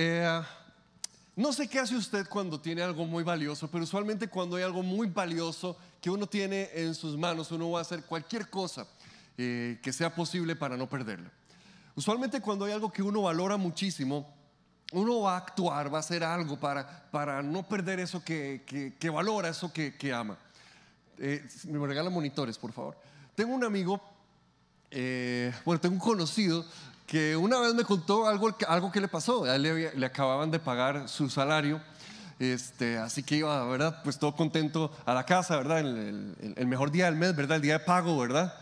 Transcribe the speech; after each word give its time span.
Eh, 0.00 0.40
no 1.34 1.52
sé 1.52 1.68
qué 1.68 1.80
hace 1.80 1.96
usted 1.96 2.28
cuando 2.28 2.60
tiene 2.60 2.82
algo 2.82 3.04
muy 3.04 3.24
valioso, 3.24 3.68
pero 3.68 3.82
usualmente 3.82 4.28
cuando 4.28 4.54
hay 4.54 4.62
algo 4.62 4.84
muy 4.84 5.08
valioso 5.08 5.76
que 6.00 6.08
uno 6.08 6.28
tiene 6.28 6.70
en 6.72 6.94
sus 6.94 7.18
manos, 7.18 7.50
uno 7.50 7.72
va 7.72 7.80
a 7.80 7.82
hacer 7.82 8.04
cualquier 8.04 8.48
cosa 8.48 8.86
eh, 9.36 9.80
que 9.82 9.92
sea 9.92 10.14
posible 10.14 10.54
para 10.54 10.76
no 10.76 10.88
perderlo. 10.88 11.28
Usualmente 11.96 12.40
cuando 12.40 12.64
hay 12.64 12.72
algo 12.72 12.92
que 12.92 13.02
uno 13.02 13.22
valora 13.22 13.56
muchísimo, 13.56 14.32
uno 14.92 15.22
va 15.22 15.34
a 15.34 15.38
actuar, 15.38 15.92
va 15.92 15.96
a 15.96 16.00
hacer 16.00 16.22
algo 16.22 16.60
para, 16.60 17.10
para 17.10 17.42
no 17.42 17.66
perder 17.66 17.98
eso 17.98 18.22
que, 18.22 18.94
que, 19.00 19.10
valora, 19.10 19.48
eso 19.48 19.72
que, 19.72 19.96
que 19.96 20.12
ama. 20.12 20.38
Eh, 21.18 21.44
me 21.64 21.84
regalan 21.84 22.12
monitores, 22.12 22.56
por 22.56 22.72
favor. 22.72 22.96
Tengo 23.34 23.52
un 23.52 23.64
amigo, 23.64 24.00
eh, 24.92 25.52
bueno, 25.64 25.80
tengo 25.80 25.94
un 25.94 26.00
conocido 26.00 26.64
que 27.08 27.34
una 27.38 27.58
vez 27.58 27.74
me 27.74 27.84
contó 27.84 28.28
algo, 28.28 28.54
algo 28.68 28.92
que 28.92 29.00
le 29.00 29.08
pasó. 29.08 29.44
A 29.44 29.56
él 29.56 29.62
le, 29.62 29.96
le 29.96 30.06
acababan 30.06 30.50
de 30.50 30.58
pagar 30.58 31.08
su 31.08 31.30
salario. 31.30 31.80
Este, 32.38 32.98
así 32.98 33.22
que 33.22 33.36
iba, 33.36 33.64
¿verdad? 33.66 34.02
Pues 34.04 34.18
todo 34.18 34.36
contento 34.36 34.92
a 35.06 35.14
la 35.14 35.24
casa, 35.24 35.56
¿verdad? 35.56 35.80
El, 35.80 36.54
el, 36.54 36.66
mejor 36.66 36.90
día 36.90 37.06
del 37.06 37.16
mes, 37.16 37.34
¿verdad? 37.34 37.56
El 37.56 37.62
día 37.62 37.78
de 37.78 37.84
pago, 37.84 38.16
¿verdad? 38.18 38.54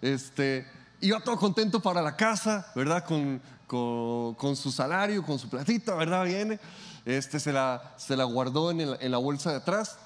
Este, 0.00 0.66
iba 1.02 1.20
todo 1.20 1.36
contento 1.36 1.80
para 1.80 2.00
la 2.00 2.16
casa, 2.16 2.66
¿verdad? 2.74 3.04
Con, 3.04 3.42
con, 3.66 4.56
su 4.56 4.72
salario, 4.72 5.22
con 5.22 5.38
su 5.38 5.50
platita, 5.50 5.94
¿verdad? 5.94 6.24
Viene, 6.24 6.58
este, 7.04 7.38
se, 7.38 7.52
la, 7.52 7.94
se 7.98 8.16
la 8.16 8.24
guardó 8.24 8.70
en, 8.70 9.10
la 9.10 9.18
bolsa 9.18 9.50
de 9.50 9.56
atrás. 9.56 9.98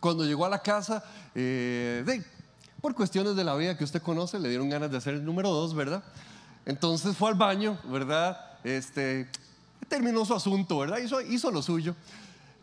Cuando 0.00 0.24
llegó 0.24 0.44
a 0.44 0.50
la 0.50 0.60
casa, 0.60 1.04
eh, 1.36 2.04
por 2.80 2.96
cuestiones 2.96 3.36
de 3.36 3.44
la 3.44 3.54
vida 3.54 3.78
que 3.78 3.84
usted 3.84 4.02
conoce, 4.02 4.40
le 4.40 4.48
dieron 4.48 4.68
ganas 4.68 4.90
de 4.90 4.96
hacer 4.96 5.14
el 5.14 5.24
número 5.24 5.50
dos, 5.50 5.72
¿verdad? 5.72 6.02
Entonces 6.66 7.16
fue 7.16 7.30
al 7.30 7.34
baño, 7.34 7.78
¿verdad? 7.84 8.38
Este, 8.64 9.28
terminó 9.88 10.24
su 10.24 10.34
asunto, 10.34 10.78
¿verdad? 10.78 10.98
Hizo, 11.28 11.50
lo 11.50 11.62
suyo. 11.62 11.94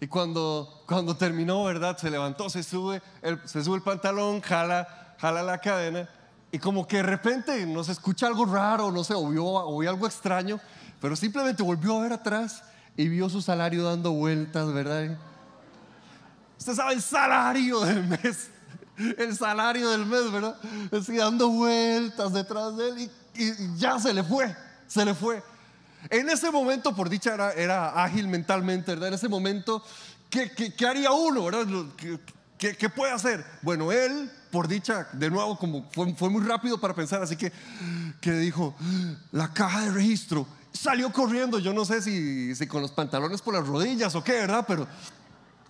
Y 0.02 0.08
cuando, 0.08 0.84
cuando 0.88 1.16
terminó, 1.16 1.64
¿verdad? 1.66 1.98
Se 1.98 2.10
levantó, 2.10 2.50
se 2.50 2.64
sube, 2.64 3.02
el, 3.22 3.40
se 3.46 3.64
sube 3.64 3.76
el 3.76 3.84
pantalón, 3.84 4.42
jala, 4.42 5.16
jala 5.20 5.44
la 5.44 5.58
cadena 5.58 6.08
y 6.52 6.60
como 6.60 6.88
que 6.88 6.98
de 6.98 7.04
repente 7.04 7.66
nos 7.66 7.90
escucha 7.90 8.28
algo 8.28 8.46
raro, 8.46 8.92
no 8.92 9.04
sé, 9.04 9.14
o 9.14 9.28
vio, 9.28 9.90
algo 9.90 10.08
extraño, 10.08 10.60
pero 11.00 11.16
simplemente 11.16 11.62
volvió 11.62 11.98
a 11.98 12.02
ver 12.02 12.14
atrás 12.14 12.64
y 12.98 13.08
vio 13.08 13.30
su 13.30 13.42
salario 13.42 13.84
dando 13.84 14.12
vueltas, 14.12 14.74
¿verdad? 14.74 15.18
Usted 16.58 16.74
sabe 16.74 16.94
el 16.94 17.02
salario 17.02 17.82
del 17.82 18.04
mes, 18.04 18.50
el 19.18 19.38
salario 19.38 19.90
del 19.90 20.06
mes, 20.06 20.32
¿verdad? 20.32 20.56
Así 20.92 21.18
dando 21.18 21.50
vueltas 21.50 22.34
detrás 22.34 22.76
de 22.76 22.90
él 22.90 23.00
y, 23.00 23.12
ya 23.78 24.00
se 24.00 24.14
le 24.14 24.24
fue, 24.24 24.56
se 24.88 25.06
le 25.06 25.14
fue. 25.14 25.44
En 26.10 26.30
ese 26.30 26.52
momento, 26.52 26.96
por 26.96 27.10
dicha, 27.10 27.34
era, 27.34 27.52
era 27.54 28.04
ágil 28.04 28.28
mentalmente, 28.28 28.92
¿verdad? 28.92 29.10
En 29.10 29.14
ese 29.16 29.28
momento, 29.28 29.84
¿qué, 30.30 30.52
qué, 30.52 30.88
haría 30.88 31.12
uno, 31.12 31.46
verdad? 31.46 31.66
¿Qué, 32.58 32.76
¿Qué 32.76 32.90
puede 32.90 33.12
hacer? 33.12 33.46
Bueno, 33.62 33.92
él 33.92 34.32
por 34.52 34.68
dicha, 34.68 35.08
de 35.14 35.30
nuevo, 35.30 35.58
como 35.58 35.90
fue, 35.92 36.30
muy 36.30 36.44
rápido 36.44 36.80
para 36.80 36.94
pensar, 36.94 37.22
así 37.22 37.36
que, 37.36 37.52
que 38.20 38.32
dijo, 38.34 38.76
la 39.32 39.54
caja 39.54 39.82
de 39.82 39.92
registro, 39.92 40.48
salió 40.72 41.12
corriendo, 41.12 41.60
yo 41.60 41.74
no 41.74 41.86
sé 41.86 42.02
si, 42.02 42.56
si 42.56 42.68
con 42.68 42.82
los 42.82 42.92
pantalones 42.92 43.42
por 43.42 43.54
las 43.54 43.68
rodillas 43.68 44.16
o 44.16 44.24
qué, 44.24 44.34
¿verdad? 44.34 44.66
Pero 44.68 44.88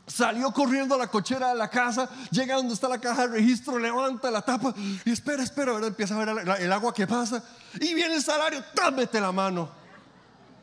salió 0.09 0.52
corriendo 0.52 0.95
a 0.95 0.97
la 0.97 1.07
cochera 1.07 1.49
de 1.49 1.55
la 1.55 1.69
casa, 1.69 2.09
llega 2.31 2.55
donde 2.55 2.73
está 2.73 2.89
la 2.89 2.99
caja 2.99 3.27
de 3.27 3.35
registro, 3.35 3.79
levanta 3.79 4.29
la 4.31 4.41
tapa 4.41 4.73
y 5.05 5.11
espera, 5.11 5.43
espera, 5.43 5.71
¿verdad? 5.71 5.89
Empieza 5.89 6.19
a 6.19 6.25
ver 6.25 6.59
el 6.59 6.73
agua 6.73 6.93
que 6.93 7.07
pasa 7.07 7.43
y 7.79 7.93
viene 7.93 8.16
el 8.16 8.23
salario, 8.23 8.63
támete 8.73 9.21
la 9.21 9.31
mano. 9.31 9.69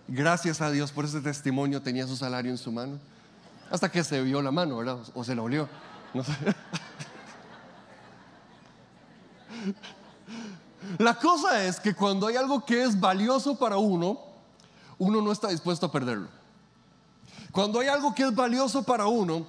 Gracias 0.08 0.60
a 0.60 0.70
Dios 0.70 0.92
por 0.92 1.04
ese 1.04 1.20
testimonio 1.20 1.80
tenía 1.80 2.06
su 2.06 2.16
salario 2.16 2.50
en 2.50 2.58
su 2.58 2.70
mano. 2.70 2.98
Hasta 3.70 3.90
que 3.90 4.04
se 4.04 4.20
vio 4.22 4.42
la 4.42 4.50
mano, 4.50 4.76
¿verdad? 4.76 4.98
O 5.14 5.24
se 5.24 5.34
la 5.34 5.42
olió. 5.42 5.68
No 6.12 6.22
sé. 6.22 6.32
La 10.98 11.18
cosa 11.18 11.64
es 11.64 11.80
que 11.80 11.94
cuando 11.94 12.28
hay 12.28 12.36
algo 12.36 12.64
que 12.64 12.84
es 12.84 13.00
valioso 13.00 13.58
para 13.58 13.76
uno, 13.76 14.20
uno 14.98 15.20
no 15.20 15.32
está 15.32 15.48
dispuesto 15.48 15.86
a 15.86 15.92
perderlo. 15.92 16.28
Cuando 17.52 17.80
hay 17.80 17.88
algo 17.88 18.14
que 18.14 18.24
es 18.24 18.34
valioso 18.34 18.82
para 18.82 19.06
uno, 19.06 19.46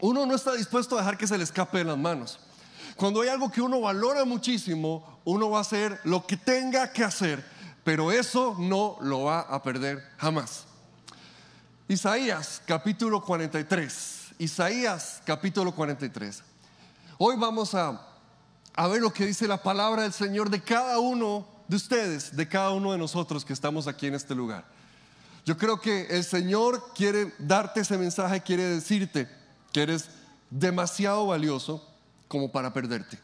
uno 0.00 0.26
no 0.26 0.34
está 0.34 0.54
dispuesto 0.54 0.96
a 0.96 1.00
dejar 1.00 1.18
que 1.18 1.26
se 1.26 1.38
le 1.38 1.44
escape 1.44 1.78
de 1.78 1.84
las 1.84 1.98
manos. 1.98 2.38
Cuando 2.96 3.20
hay 3.20 3.28
algo 3.28 3.50
que 3.50 3.60
uno 3.60 3.80
valora 3.80 4.24
muchísimo, 4.24 5.20
uno 5.24 5.50
va 5.50 5.58
a 5.58 5.62
hacer 5.62 6.00
lo 6.04 6.26
que 6.26 6.36
tenga 6.36 6.92
que 6.92 7.02
hacer, 7.02 7.44
pero 7.82 8.12
eso 8.12 8.56
no 8.58 8.96
lo 9.00 9.24
va 9.24 9.40
a 9.40 9.62
perder 9.62 10.02
jamás. 10.18 10.64
Isaías 11.88 12.62
capítulo 12.66 13.22
43. 13.22 14.34
Isaías 14.38 15.20
capítulo 15.24 15.74
43. 15.74 16.42
Hoy 17.18 17.36
vamos 17.36 17.74
a 17.74 18.14
a 18.74 18.88
ver 18.88 19.00
lo 19.00 19.12
que 19.12 19.26
dice 19.26 19.46
la 19.46 19.62
palabra 19.62 20.02
del 20.02 20.12
Señor 20.12 20.50
de 20.50 20.60
cada 20.60 20.98
uno 20.98 21.46
de 21.68 21.76
ustedes, 21.76 22.36
de 22.36 22.48
cada 22.48 22.72
uno 22.72 22.92
de 22.92 22.98
nosotros 22.98 23.44
que 23.44 23.52
estamos 23.52 23.86
aquí 23.86 24.06
en 24.06 24.14
este 24.14 24.34
lugar. 24.34 24.64
Yo 25.44 25.56
creo 25.56 25.80
que 25.80 26.06
el 26.10 26.24
Señor 26.24 26.92
quiere 26.94 27.32
darte 27.38 27.80
ese 27.80 27.98
mensaje, 27.98 28.42
quiere 28.42 28.64
decirte 28.64 29.28
que 29.72 29.82
eres 29.82 30.08
demasiado 30.50 31.26
valioso 31.26 31.86
como 32.28 32.50
para 32.50 32.72
perderte. 32.72 33.18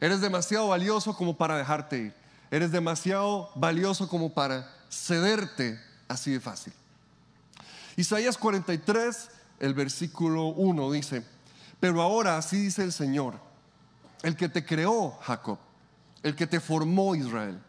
Eres 0.00 0.20
demasiado 0.20 0.68
valioso 0.68 1.14
como 1.14 1.36
para 1.36 1.58
dejarte 1.58 1.98
ir. 1.98 2.14
Eres 2.50 2.72
demasiado 2.72 3.50
valioso 3.54 4.08
como 4.08 4.32
para 4.32 4.70
cederte 4.90 5.78
así 6.08 6.30
de 6.30 6.40
fácil. 6.40 6.72
Isaías 7.96 8.38
43, 8.38 9.28
el 9.60 9.74
versículo 9.74 10.46
1 10.46 10.92
dice, 10.92 11.24
pero 11.80 12.00
ahora 12.00 12.38
así 12.38 12.56
dice 12.56 12.84
el 12.84 12.92
Señor 12.92 13.48
el 14.22 14.36
que 14.36 14.48
te 14.48 14.64
creó, 14.64 15.16
Jacob, 15.22 15.58
el 16.22 16.34
que 16.34 16.46
te 16.46 16.60
formó, 16.60 17.14
Israel. 17.14 17.60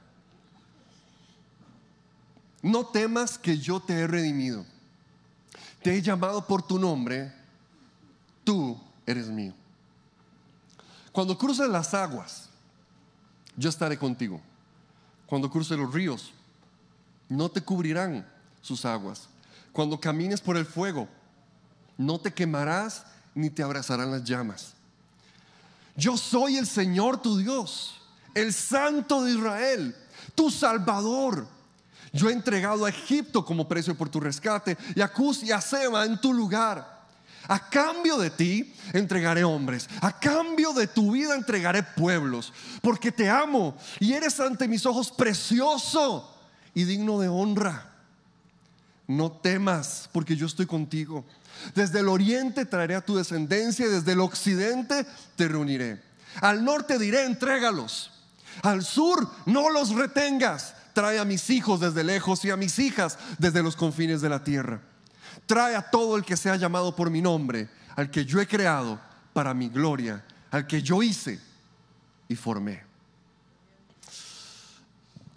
No 2.61 2.85
temas 2.87 3.37
que 3.37 3.57
yo 3.57 3.79
te 3.79 3.93
he 3.93 4.07
redimido. 4.07 4.65
Te 5.81 5.95
he 5.95 6.01
llamado 6.01 6.45
por 6.45 6.61
tu 6.61 6.77
nombre, 6.77 7.33
tú 8.43 8.79
eres 9.05 9.27
mío. 9.27 9.53
Cuando 11.11 11.37
cruces 11.37 11.69
las 11.69 11.93
aguas, 11.93 12.49
yo 13.55 13.69
estaré 13.69 13.97
contigo. 13.97 14.41
Cuando 15.25 15.49
cruces 15.49 15.77
los 15.77 15.93
ríos, 15.93 16.31
no 17.29 17.49
te 17.49 17.61
cubrirán 17.61 18.27
sus 18.61 18.83
aguas. 18.85 19.29
Cuando 19.71 19.99
camines 19.99 20.41
por 20.41 20.57
el 20.57 20.65
fuego, 20.65 21.07
no 21.97 22.19
te 22.19 22.33
quemarás 22.33 23.05
ni 23.35 23.49
te 23.49 23.63
abrazarán 23.63 24.11
las 24.11 24.23
llamas. 24.23 24.73
Yo 25.95 26.17
soy 26.17 26.57
el 26.57 26.65
Señor 26.65 27.21
tu 27.21 27.37
Dios, 27.37 28.01
el 28.33 28.53
Santo 28.53 29.23
de 29.23 29.33
Israel, 29.33 29.95
tu 30.35 30.49
Salvador. 30.49 31.47
Yo 32.11 32.29
he 32.29 32.33
entregado 32.33 32.85
a 32.85 32.89
Egipto 32.89 33.45
como 33.45 33.67
precio 33.67 33.95
por 33.95 34.09
tu 34.09 34.19
rescate 34.19 34.77
y 34.95 35.01
a 35.01 35.07
Cus 35.07 35.43
y 35.43 35.51
a 35.51 35.61
Seba 35.61 36.05
en 36.05 36.19
tu 36.19 36.33
lugar. 36.33 36.99
A 37.47 37.69
cambio 37.69 38.17
de 38.17 38.29
ti 38.29 38.73
entregaré 38.93 39.43
hombres, 39.43 39.89
a 40.01 40.19
cambio 40.19 40.71
de 40.71 40.85
tu 40.85 41.13
vida 41.13 41.33
entregaré 41.33 41.81
pueblos, 41.81 42.53
porque 42.81 43.11
te 43.11 43.27
amo 43.27 43.75
y 43.99 44.13
eres 44.13 44.39
ante 44.39 44.67
mis 44.67 44.85
ojos 44.85 45.11
precioso 45.11 46.37
y 46.75 46.83
digno 46.83 47.19
de 47.19 47.27
honra. 47.27 47.85
No 49.07 49.31
temas, 49.31 50.07
porque 50.11 50.35
yo 50.35 50.45
estoy 50.45 50.67
contigo. 50.67 51.25
Desde 51.73 52.01
el 52.01 52.09
oriente 52.09 52.65
traeré 52.65 52.93
a 52.93 53.01
tu 53.01 53.15
descendencia 53.15 53.87
y 53.87 53.89
desde 53.89 54.11
el 54.11 54.19
occidente 54.19 55.05
te 55.35 55.47
reuniré. 55.47 55.99
Al 56.41 56.63
norte 56.63 56.99
diré, 56.99 57.25
entrégalos. 57.25 58.11
Al 58.61 58.83
sur 58.83 59.27
no 59.47 59.71
los 59.71 59.95
retengas. 59.95 60.75
Trae 60.99 61.17
a 61.17 61.23
mis 61.23 61.49
hijos 61.49 61.79
desde 61.79 62.03
lejos 62.03 62.43
y 62.43 62.51
a 62.51 62.57
mis 62.57 62.77
hijas 62.77 63.17
desde 63.37 63.63
los 63.63 63.77
confines 63.77 64.19
de 64.19 64.27
la 64.27 64.43
tierra. 64.43 64.81
Trae 65.45 65.73
a 65.73 65.89
todo 65.89 66.17
el 66.17 66.25
que 66.25 66.35
sea 66.35 66.57
llamado 66.57 66.93
por 66.93 67.09
mi 67.09 67.21
nombre, 67.21 67.69
al 67.95 68.11
que 68.11 68.25
yo 68.25 68.41
he 68.41 68.45
creado 68.45 68.99
para 69.31 69.53
mi 69.53 69.69
gloria, 69.69 70.25
al 70.51 70.67
que 70.67 70.81
yo 70.81 71.01
hice 71.01 71.39
y 72.27 72.35
formé. 72.35 72.83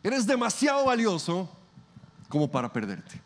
Eres 0.02 0.26
demasiado 0.26 0.84
valioso 0.84 1.48
como 2.28 2.50
para 2.50 2.72
perderte. 2.72 3.22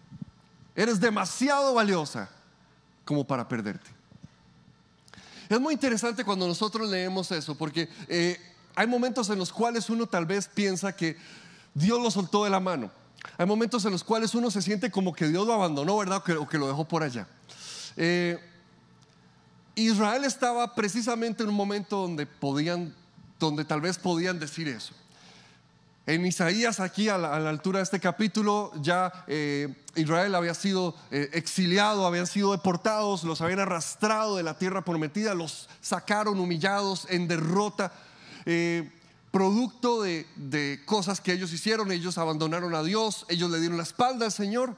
Eres 0.74 1.00
demasiado 1.00 1.72
valiosa 1.72 2.28
como 3.06 3.26
para 3.26 3.48
perderte. 3.48 3.88
Es 5.48 5.58
muy 5.58 5.72
interesante 5.72 6.22
cuando 6.22 6.46
nosotros 6.46 6.86
leemos 6.90 7.32
eso, 7.32 7.54
porque 7.54 7.88
eh, 8.08 8.38
hay 8.74 8.86
momentos 8.86 9.30
en 9.30 9.38
los 9.38 9.50
cuales 9.50 9.88
uno 9.88 10.06
tal 10.06 10.26
vez 10.26 10.48
piensa 10.48 10.94
que 10.94 11.16
Dios 11.76 12.00
lo 12.00 12.10
soltó 12.10 12.44
de 12.44 12.50
la 12.50 12.58
mano. 12.58 12.90
Hay 13.36 13.44
momentos 13.44 13.84
en 13.84 13.92
los 13.92 14.02
cuales 14.02 14.34
uno 14.34 14.50
se 14.50 14.62
siente 14.62 14.90
como 14.90 15.12
que 15.12 15.28
Dios 15.28 15.46
lo 15.46 15.52
abandonó, 15.52 15.98
¿verdad? 15.98 16.22
O 16.38 16.48
que, 16.48 16.56
lo 16.56 16.68
dejó 16.68 16.88
por 16.88 17.02
allá. 17.02 17.28
Eh, 17.98 18.38
Israel 19.74 20.24
estaba 20.24 20.74
precisamente 20.74 21.42
en 21.42 21.50
un 21.50 21.54
momento 21.54 21.98
donde 21.98 22.24
podían, 22.24 22.94
donde 23.38 23.66
tal 23.66 23.82
vez 23.82 23.98
podían 23.98 24.38
decir 24.38 24.68
eso. 24.68 24.94
En 26.06 26.24
Isaías, 26.24 26.80
aquí 26.80 27.10
a 27.10 27.18
la, 27.18 27.34
altura 27.34 27.80
de 27.80 27.82
este 27.82 28.00
capítulo, 28.00 28.72
ya 28.80 29.12
eh, 29.26 29.74
Israel 29.96 30.34
había 30.34 30.54
sido 30.54 30.94
eh, 31.10 31.28
exiliado, 31.34 32.06
habían 32.06 32.26
sido 32.26 32.52
deportados, 32.52 33.22
los 33.22 33.42
habían 33.42 33.60
arrastrado 33.60 34.36
de 34.36 34.44
la 34.44 34.56
tierra 34.56 34.82
prometida, 34.82 35.34
los 35.34 35.68
sacaron 35.82 36.40
humillados 36.40 37.06
en 37.10 37.28
derrota, 37.28 37.92
producto 39.30 40.02
de, 40.02 40.82
cosas 40.84 41.20
que 41.20 41.32
ellos 41.32 41.52
hicieron. 41.52 41.92
Ellos 41.92 42.18
abandonaron 42.18 42.74
a 42.74 42.82
Dios, 42.82 43.26
ellos 43.28 43.50
le 43.50 43.60
dieron 43.60 43.76
la 43.76 43.82
espalda 43.82 44.26
al 44.26 44.32
Señor. 44.32 44.76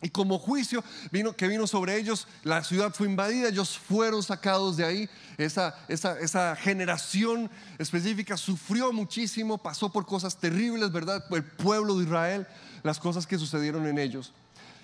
Y 0.00 0.10
como 0.10 0.38
juicio 0.38 0.84
vino, 1.10 1.34
que 1.34 1.48
vino 1.48 1.66
sobre 1.66 1.96
ellos, 1.96 2.28
la 2.44 2.62
ciudad 2.62 2.94
fue 2.94 3.08
invadida, 3.08 3.48
ellos 3.48 3.76
fueron 3.76 4.22
sacados 4.22 4.76
de 4.76 4.84
ahí. 4.84 5.10
Esa, 5.38 5.74
esa, 5.88 6.18
esa, 6.20 6.54
generación 6.54 7.50
específica 7.78 8.36
sufrió 8.36 8.92
muchísimo, 8.92 9.58
pasó 9.58 9.90
por 9.90 10.06
cosas 10.06 10.36
terribles, 10.36 10.92
¿verdad? 10.92 11.24
El 11.30 11.44
pueblo 11.44 11.96
de 11.96 12.04
Israel, 12.04 12.46
las 12.84 13.00
cosas 13.00 13.26
que 13.26 13.38
sucedieron 13.38 13.86
en 13.88 13.98
ellos. 13.98 14.32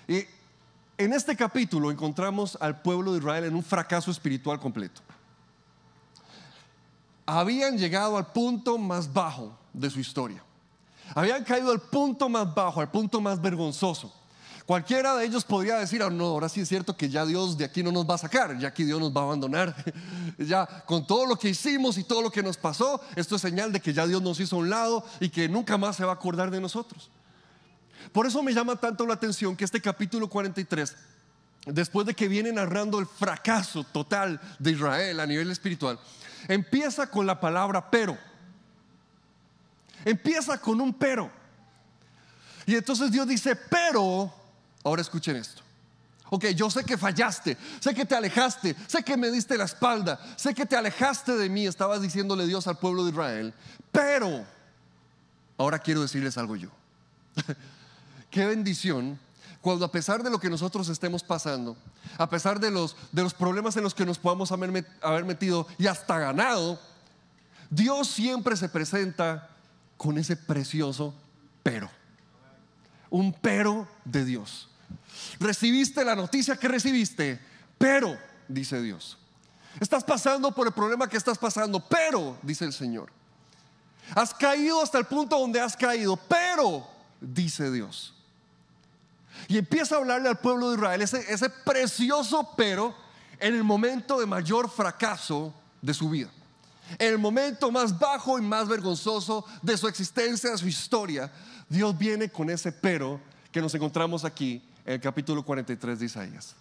Y 0.07 0.25
en 0.97 1.13
este 1.13 1.35
capítulo 1.35 1.91
encontramos 1.91 2.57
al 2.61 2.81
pueblo 2.81 3.13
de 3.13 3.19
Israel 3.19 3.45
en 3.45 3.55
un 3.55 3.63
fracaso 3.63 4.11
espiritual 4.11 4.59
completo. 4.59 5.01
Habían 7.25 7.77
llegado 7.77 8.17
al 8.17 8.27
punto 8.31 8.77
más 8.77 9.11
bajo 9.11 9.57
de 9.73 9.89
su 9.89 9.99
historia. 9.99 10.43
Habían 11.13 11.43
caído 11.43 11.71
al 11.71 11.81
punto 11.81 12.29
más 12.29 12.53
bajo, 12.53 12.81
al 12.81 12.89
punto 12.89 13.21
más 13.21 13.41
vergonzoso. 13.41 14.13
Cualquiera 14.65 15.15
de 15.15 15.25
ellos 15.25 15.43
podría 15.43 15.77
decir, 15.77 16.01
oh, 16.01 16.09
no, 16.09 16.25
ahora 16.25 16.49
sí 16.49 16.61
es 16.61 16.67
cierto 16.67 16.97
que 16.97 17.07
ya 17.07 17.23
Dios 17.23 17.55
de 17.55 17.65
aquí 17.65 17.83
no 17.83 17.91
nos 17.91 18.09
va 18.09 18.15
a 18.15 18.17
sacar, 18.17 18.57
ya 18.57 18.69
aquí 18.69 18.83
Dios 18.83 18.99
nos 18.99 19.15
va 19.15 19.21
a 19.21 19.25
abandonar. 19.25 19.75
ya 20.39 20.65
con 20.85 21.05
todo 21.05 21.27
lo 21.27 21.35
que 21.35 21.49
hicimos 21.49 21.99
y 21.99 22.03
todo 22.03 22.23
lo 22.23 22.31
que 22.31 22.41
nos 22.41 22.57
pasó, 22.57 22.99
esto 23.15 23.35
es 23.35 23.41
señal 23.41 23.71
de 23.71 23.79
que 23.79 23.93
ya 23.93 24.07
Dios 24.07 24.23
nos 24.23 24.39
hizo 24.39 24.55
a 24.55 24.59
un 24.59 24.69
lado 24.71 25.05
y 25.19 25.29
que 25.29 25.47
nunca 25.47 25.77
más 25.77 25.97
se 25.97 26.03
va 26.03 26.13
a 26.13 26.15
acordar 26.15 26.49
de 26.49 26.59
nosotros. 26.59 27.11
Por 28.11 28.25
eso 28.25 28.41
me 28.41 28.53
llama 28.53 28.75
tanto 28.75 29.05
la 29.05 29.13
atención 29.13 29.55
que 29.55 29.65
este 29.65 29.79
capítulo 29.79 30.27
43, 30.27 30.95
después 31.65 32.05
de 32.07 32.13
que 32.13 32.27
viene 32.27 32.51
narrando 32.51 32.99
el 32.99 33.07
fracaso 33.07 33.83
total 33.83 34.39
de 34.59 34.71
Israel 34.71 35.19
a 35.19 35.25
nivel 35.25 35.51
espiritual, 35.51 35.99
empieza 36.47 37.07
con 37.07 37.25
la 37.25 37.39
palabra 37.39 37.89
pero. 37.89 38.17
Empieza 40.03 40.59
con 40.59 40.79
un 40.81 40.93
pero. 40.93 41.31
Y 42.65 42.75
entonces 42.75 43.11
Dios 43.11 43.27
dice, 43.27 43.55
pero 43.55 44.31
Ahora 44.85 45.01
escuchen 45.01 45.35
esto. 45.35 45.63
Ok, 46.29 46.45
yo 46.49 46.69
sé 46.69 46.83
que 46.83 46.97
fallaste, 46.97 47.57
sé 47.79 47.93
que 47.93 48.05
te 48.05 48.15
alejaste, 48.15 48.75
sé 48.87 49.03
que 49.03 49.17
me 49.17 49.31
diste 49.31 49.57
la 49.57 49.65
espalda, 49.65 50.19
sé 50.37 50.53
que 50.53 50.65
te 50.65 50.75
alejaste 50.75 51.35
de 51.35 51.49
mí, 51.49 51.65
estabas 51.65 52.01
diciéndole 52.01 52.45
Dios 52.45 52.67
al 52.67 52.77
pueblo 52.77 53.03
de 53.03 53.11
Israel, 53.11 53.53
pero 53.91 54.45
ahora 55.57 55.79
quiero 55.79 56.01
decirles 56.01 56.37
algo 56.37 56.55
yo. 56.55 56.69
Qué 58.29 58.45
bendición 58.45 59.19
cuando 59.65 59.83
a 59.83 59.91
pesar 59.91 60.21
de 60.21 60.29
lo 60.29 60.39
que 60.39 60.47
nosotros 60.47 60.87
estemos 60.89 61.23
pasando, 61.23 61.75
a 62.19 62.29
pesar 62.29 62.59
de 62.59 62.69
los, 62.69 62.95
de 63.11 63.23
los 63.23 63.33
problemas 63.33 63.75
en 63.75 63.81
los 63.81 63.95
que 63.95 64.05
nos 64.05 64.19
podamos 64.19 64.51
haber 64.51 65.25
metido 65.25 65.65
y 65.79 65.87
hasta 65.87 66.19
ganado, 66.19 66.79
Dios 67.71 68.07
siempre 68.07 68.55
se 68.57 68.69
presenta 68.69 69.49
con 69.97 70.19
ese 70.19 70.37
precioso 70.37 71.15
pero. 71.63 71.89
Un 73.09 73.33
pero 73.33 73.87
de 74.03 74.23
Dios. 74.23 74.69
Recibiste 75.39 76.05
la 76.05 76.15
noticia 76.15 76.55
que 76.57 76.67
recibiste, 76.67 77.39
pero, 77.79 78.15
dice 78.47 78.79
Dios, 78.83 79.17
estás 79.79 80.03
pasando 80.03 80.51
por 80.51 80.67
el 80.67 80.73
problema 80.73 81.09
que 81.09 81.17
estás 81.17 81.39
pasando, 81.39 81.79
pero, 81.79 82.37
dice 82.43 82.65
el 82.65 82.73
Señor, 82.73 83.09
has 84.13 84.31
caído 84.31 84.83
hasta 84.83 84.99
el 84.99 85.05
punto 85.05 85.39
donde 85.39 85.59
has 85.59 85.75
caído, 85.75 86.17
pero, 86.17 86.87
dice 87.19 87.71
Dios. 87.71 88.14
Y 89.47 89.57
empieza 89.57 89.95
a 89.95 89.97
hablarle 89.99 90.29
al 90.29 90.39
pueblo 90.39 90.69
de 90.69 90.77
Israel 90.77 91.01
ese, 91.01 91.31
ese 91.31 91.49
precioso 91.49 92.53
pero 92.55 92.95
en 93.39 93.55
el 93.55 93.63
momento 93.63 94.19
de 94.19 94.25
mayor 94.25 94.69
fracaso 94.69 95.53
de 95.81 95.93
su 95.93 96.09
vida. 96.09 96.29
En 96.99 97.13
el 97.13 97.17
momento 97.17 97.71
más 97.71 97.97
bajo 97.97 98.37
y 98.37 98.41
más 98.41 98.67
vergonzoso 98.67 99.45
de 99.61 99.77
su 99.77 99.87
existencia, 99.87 100.51
de 100.51 100.57
su 100.57 100.67
historia, 100.67 101.31
Dios 101.67 101.97
viene 101.97 102.29
con 102.29 102.49
ese 102.49 102.71
pero 102.71 103.19
que 103.51 103.61
nos 103.61 103.73
encontramos 103.73 104.23
aquí 104.23 104.61
en 104.85 104.93
el 104.93 105.01
capítulo 105.01 105.43
43 105.43 105.99
de 105.99 106.05
Isaías. 106.05 106.55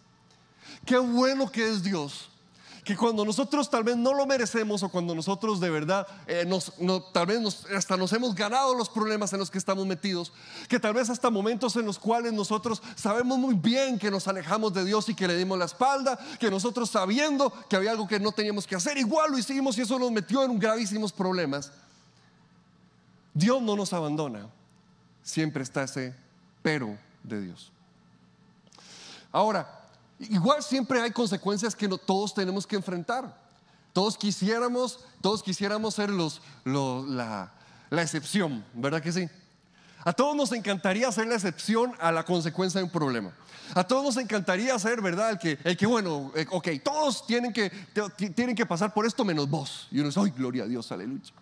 Qué 0.86 0.98
bueno 0.98 1.50
que 1.50 1.68
es 1.68 1.82
Dios, 1.82 2.30
que 2.84 2.96
cuando 2.96 3.24
nosotros 3.24 3.70
tal 3.70 3.82
vez 3.82 3.96
no 3.96 4.12
lo 4.12 4.26
merecemos 4.26 4.82
o 4.82 4.90
cuando 4.90 5.14
nosotros 5.14 5.58
de 5.58 5.70
verdad 5.70 6.06
eh, 6.26 6.44
nos, 6.46 6.72
tal 7.12 7.26
vez 7.26 7.66
hasta 7.74 7.96
nos 7.96 8.12
hemos 8.12 8.34
ganado 8.34 8.74
los 8.74 8.90
problemas 8.90 9.32
en 9.32 9.38
los 9.38 9.50
que 9.50 9.56
estamos 9.56 9.86
metidos, 9.86 10.32
que 10.68 10.78
tal 10.78 10.92
vez 10.92 11.08
hasta 11.08 11.30
momentos 11.30 11.74
en 11.76 11.86
los 11.86 11.98
cuales 11.98 12.34
nosotros 12.34 12.82
sabemos 12.94 13.38
muy 13.38 13.54
bien 13.54 13.98
que 13.98 14.10
nos 14.10 14.28
alejamos 14.28 14.74
de 14.74 14.84
Dios 14.84 15.08
y 15.08 15.14
que 15.14 15.26
le 15.26 15.36
dimos 15.36 15.58
la 15.58 15.64
espalda, 15.64 16.18
que 16.38 16.50
nosotros 16.50 16.90
sabiendo 16.90 17.50
que 17.68 17.76
había 17.76 17.92
algo 17.92 18.06
que 18.06 18.20
no 18.20 18.32
teníamos 18.32 18.66
que 18.66 18.76
hacer, 18.76 18.98
igual 18.98 19.30
lo 19.30 19.38
hicimos 19.38 19.78
y 19.78 19.80
eso 19.80 19.98
nos 19.98 20.12
metió 20.12 20.44
en 20.44 20.58
gravísimos 20.58 21.10
problemas. 21.10 21.72
Dios 23.32 23.62
no 23.62 23.76
nos 23.76 23.94
abandona, 23.94 24.46
siempre 25.22 25.62
está 25.62 25.84
ese 25.84 26.14
pero 26.62 26.96
de 27.22 27.40
Dios. 27.40 27.72
Ahora, 29.32 29.83
igual 30.18 30.62
siempre 30.62 31.00
hay 31.00 31.10
consecuencias 31.10 31.74
que 31.74 31.88
todos 31.88 32.34
tenemos 32.34 32.66
que 32.66 32.76
enfrentar. 32.76 33.44
Todos 33.92 34.18
quisiéramos, 34.18 34.98
todos 35.20 35.42
quisiéramos 35.42 35.94
ser 35.94 36.10
los, 36.10 36.40
la, 36.64 37.52
excepción, 37.92 38.64
¿verdad 38.74 39.00
que 39.00 39.12
sí? 39.12 39.28
A 40.04 40.12
todos 40.12 40.34
nos 40.34 40.52
encantaría 40.52 41.10
ser 41.12 41.28
la 41.28 41.36
excepción 41.36 41.94
a 42.00 42.10
la 42.10 42.24
consecuencia 42.24 42.80
de 42.80 42.84
un 42.84 42.90
problema. 42.90 43.32
A 43.74 43.84
todos 43.84 44.04
nos 44.04 44.16
encantaría 44.16 44.76
ser, 44.78 45.00
¿verdad? 45.00 45.30
El 45.30 45.38
que, 45.38 45.58
el 45.62 45.76
que 45.76 45.86
bueno, 45.86 46.32
eh, 46.34 46.44
ok, 46.50 46.68
todos 46.82 47.24
tienen 47.24 47.52
que, 47.52 47.70
tienen 48.34 48.56
que 48.56 48.66
pasar 48.66 48.92
por 48.92 49.06
esto 49.06 49.24
menos 49.24 49.48
vos. 49.48 49.86
Y 49.92 50.00
uno 50.00 50.08
dice, 50.08 50.20
ay, 50.20 50.30
gloria 50.36 50.64
a 50.64 50.66
Dios, 50.66 50.90
aleluya. 50.90 51.32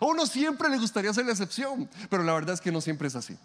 A 0.00 0.04
uno 0.04 0.26
siempre 0.26 0.68
le 0.68 0.78
gustaría 0.78 1.14
ser 1.14 1.24
la 1.24 1.32
excepción, 1.32 1.88
pero 2.10 2.24
la 2.24 2.34
verdad 2.34 2.54
es 2.54 2.60
que 2.60 2.72
no 2.72 2.80
siempre 2.80 3.06
es 3.08 3.14
así. 3.14 3.38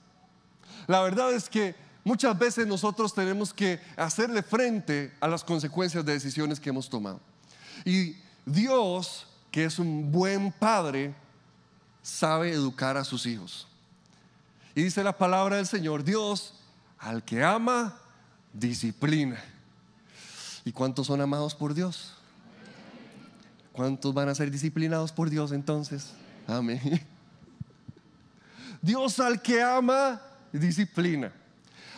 La 0.87 1.01
verdad 1.01 1.31
es 1.31 1.47
que 1.47 1.75
muchas 2.03 2.37
veces 2.37 2.67
nosotros 2.67 3.13
tenemos 3.13 3.53
que 3.53 3.79
hacerle 3.95 4.43
frente 4.43 5.13
a 5.19 5.27
las 5.27 5.43
consecuencias 5.43 6.05
de 6.05 6.13
decisiones 6.13 6.59
que 6.59 6.69
hemos 6.69 6.89
tomado. 6.89 7.19
Y 7.85 8.15
Dios, 8.45 9.27
que 9.51 9.65
es 9.65 9.79
un 9.79 10.11
buen 10.11 10.51
padre, 10.51 11.13
sabe 12.01 12.51
educar 12.51 12.97
a 12.97 13.03
sus 13.03 13.25
hijos. 13.25 13.67
Y 14.75 14.83
dice 14.83 15.03
la 15.03 15.17
palabra 15.17 15.57
del 15.57 15.67
Señor, 15.67 16.03
Dios 16.03 16.53
al 16.97 17.23
que 17.23 17.43
ama, 17.43 17.97
disciplina. 18.53 19.41
¿Y 20.65 20.71
cuántos 20.71 21.07
son 21.07 21.21
amados 21.21 21.55
por 21.55 21.73
Dios? 21.73 22.13
¿Cuántos 23.71 24.13
van 24.13 24.29
a 24.29 24.35
ser 24.35 24.51
disciplinados 24.51 25.11
por 25.11 25.29
Dios 25.29 25.51
entonces? 25.51 26.11
Amén. 26.47 26.81
Dios 28.81 29.19
al 29.19 29.41
que 29.41 29.61
ama, 29.61 30.21
disciplina. 30.51 31.31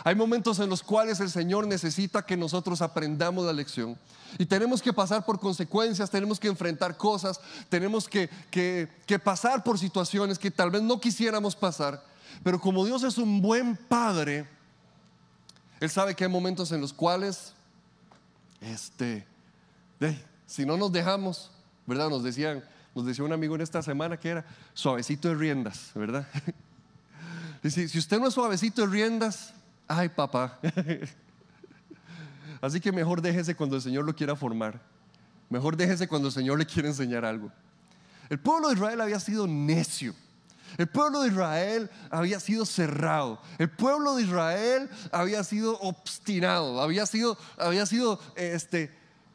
Hay 0.04 0.16
momentos 0.16 0.60
en 0.60 0.70
los 0.70 0.82
cuales 0.82 1.20
el 1.20 1.30
Señor 1.30 1.68
necesita 1.68 2.26
que 2.26 2.36
nosotros 2.36 2.82
aprendamos 2.82 3.46
la 3.46 3.54
lección. 3.54 3.98
Y 4.38 4.46
tenemos 4.46 4.82
que 4.82 4.94
pasar 4.94 5.26
por 5.26 5.40
consecuencias, 5.40 6.10
tenemos 6.10 6.40
que 6.40 6.48
enfrentar 6.48 6.98
cosas, 6.98 7.40
tenemos 7.70 8.08
que, 8.08 8.30
que, 8.50 9.20
pasar 9.20 9.64
por 9.64 9.78
situaciones 9.78 10.40
que 10.40 10.50
tal 10.50 10.72
vez 10.72 10.82
no 10.82 11.00
quisiéramos 11.00 11.56
pasar. 11.56 12.04
Pero 12.44 12.60
como 12.60 12.86
Dios 12.86 13.04
es 13.04 13.18
un 13.18 13.42
buen 13.42 13.76
padre, 13.76 14.48
Él 15.80 15.90
sabe 15.90 16.16
que 16.16 16.24
hay 16.24 16.30
momentos 16.30 16.72
en 16.72 16.82
los 16.82 16.94
cuales, 16.94 17.54
este, 18.62 19.26
si 20.48 20.66
no 20.66 20.78
nos 20.78 20.92
dejamos, 20.92 21.52
¿verdad? 21.86 22.10
Nos 22.10 22.24
decían, 22.24 22.64
nos 22.96 23.06
decía 23.06 23.24
un 23.24 23.34
amigo 23.34 23.54
en 23.56 23.62
esta 23.62 23.84
semana 23.84 24.18
que 24.18 24.30
era 24.30 24.46
suavecito 24.74 25.28
de 25.28 25.36
riendas, 25.36 25.92
¿verdad? 25.94 26.28
Dice, 27.64 27.88
si 27.88 28.00
usted 28.00 28.20
no 28.20 28.28
es 28.28 28.34
suavecito 28.34 28.82
de 28.82 28.88
riendas, 28.88 29.54
ay 29.98 30.10
papá. 30.10 30.60
Así 32.62 32.80
que 32.80 32.92
mejor 32.92 33.22
déjese 33.22 33.56
cuando 33.56 33.76
el 33.76 33.82
Señor 33.82 34.06
lo 34.06 34.16
quiera 34.16 34.36
formar. 34.36 34.80
Mejor 35.50 35.76
déjese 35.76 36.08
cuando 36.08 36.28
el 36.28 36.34
Señor 36.34 36.60
le 36.60 36.66
quiere 36.66 36.88
enseñar 36.88 37.26
algo. 37.26 37.52
El 38.30 38.40
pueblo 38.40 38.70
de 38.70 38.76
Israel 38.76 39.02
había 39.02 39.20
sido 39.20 39.48
necio. 39.48 40.14
El 40.78 40.88
pueblo 40.88 41.22
de 41.22 41.30
Israel 41.30 41.90
había 42.10 42.40
sido 42.40 42.66
cerrado. 42.66 43.42
El 43.58 43.70
pueblo 43.70 44.16
de 44.16 44.24
Israel 44.24 44.90
había 45.12 45.44
sido 45.44 45.78
obstinado. 45.80 46.82
Había 46.82 47.06
sido, 47.06 47.38
había 47.58 47.86
sido 47.86 48.20
este, 48.36 48.92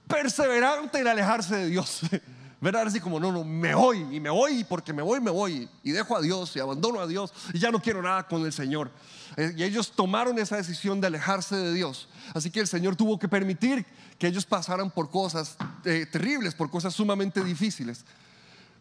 perseverante 0.09 1.01
en 1.01 1.09
alejarse 1.09 1.57
de 1.57 1.67
Dios. 1.67 2.01
¿Verdad? 2.59 2.87
Así 2.87 3.01
como, 3.01 3.21
no, 3.21 3.31
no, 3.31 3.45
me 3.45 3.75
voy 3.75 3.99
y 4.11 4.19
me 4.19 4.31
voy 4.31 4.65
porque 4.65 4.93
me 4.93 5.03
voy, 5.03 5.21
me 5.21 5.31
voy 5.31 5.69
y 5.83 5.93
dejo 5.93 6.17
a 6.17 6.23
Dios 6.23 6.57
y 6.57 6.61
abandono 6.61 7.01
a 7.01 7.07
Dios 7.07 7.33
y 7.53 7.59
ya 7.59 7.71
no 7.71 7.81
quiero 7.81 8.01
nada 8.01 8.27
con 8.27 8.45
el 8.47 8.53
Señor. 8.53 8.91
Eh, 9.37 9.53
y 9.57 9.63
ellos 9.63 9.93
tomaron 9.93 10.39
esa 10.39 10.57
decisión 10.57 11.01
de 11.01 11.09
alejarse 11.09 11.55
de 11.55 11.75
Dios. 11.75 12.09
Así 12.33 12.51
que 12.51 12.61
el 12.61 12.67
Señor 12.67 12.97
tuvo 12.97 13.19
que 13.19 13.29
permitir 13.29 13.85
que 14.19 14.27
ellos 14.27 14.47
pasaran 14.47 14.91
por 14.91 15.11
cosas 15.11 15.57
eh, 15.85 16.07
terribles, 16.11 16.55
por 16.55 16.71
cosas 16.71 16.95
sumamente 16.95 17.45
difíciles. 17.45 18.05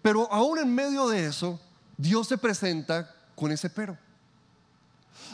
Pero 0.01 0.31
aún 0.31 0.59
en 0.59 0.73
medio 0.73 1.09
de 1.09 1.25
eso, 1.25 1.59
Dios 1.97 2.27
se 2.29 2.37
presenta 2.37 3.13
con 3.35 3.51
ese 3.51 3.69
pero. 3.69 3.97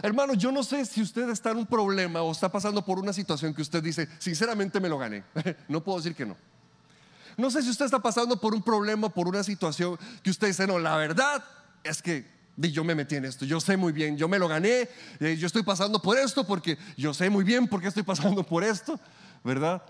Hermano, 0.02 0.34
yo 0.34 0.52
no 0.52 0.64
sé 0.64 0.86
si 0.86 1.02
usted 1.02 1.30
está 1.30 1.52
en 1.52 1.58
un 1.58 1.68
problema 1.68 2.22
o 2.24 2.32
está 2.32 2.50
pasando 2.50 2.84
por 2.84 2.98
una 2.98 3.14
situación 3.14 3.54
que 3.54 3.62
usted 3.62 3.84
dice, 3.84 4.08
sinceramente 4.18 4.80
me 4.80 4.90
lo 4.90 4.98
gané. 4.98 5.24
no 5.68 5.84
puedo 5.84 6.00
decir 6.00 6.16
que 6.16 6.26
no. 6.26 6.36
No 7.38 7.52
sé 7.52 7.62
si 7.62 7.70
usted 7.70 7.86
está 7.86 8.00
pasando 8.00 8.40
por 8.40 8.54
un 8.54 8.62
problema, 8.62 9.10
por 9.10 9.28
una 9.28 9.44
situación 9.44 9.98
que 10.24 10.30
usted 10.30 10.48
dice, 10.48 10.68
no, 10.68 10.80
la 10.80 10.96
verdad 10.98 11.44
es 11.84 12.02
que 12.02 12.26
yo 12.58 12.84
me 12.84 12.96
metí 12.96 13.16
en 13.16 13.26
esto, 13.26 13.46
yo 13.46 13.60
sé 13.60 13.78
muy 13.78 13.92
bien, 13.92 14.18
yo 14.18 14.28
me 14.28 14.38
lo 14.38 14.48
gané, 14.48 14.88
eh, 15.20 15.38
yo 15.38 15.48
estoy 15.48 15.64
pasando 15.64 16.02
por 16.02 16.18
esto 16.18 16.46
porque 16.46 16.78
yo 16.98 17.14
sé 17.14 17.30
muy 17.30 17.44
bien 17.44 17.68
por 17.68 17.82
qué 17.82 17.88
estoy 17.88 18.04
pasando 18.04 18.44
por 18.44 18.64
esto, 18.64 19.00
¿verdad? 19.44 19.82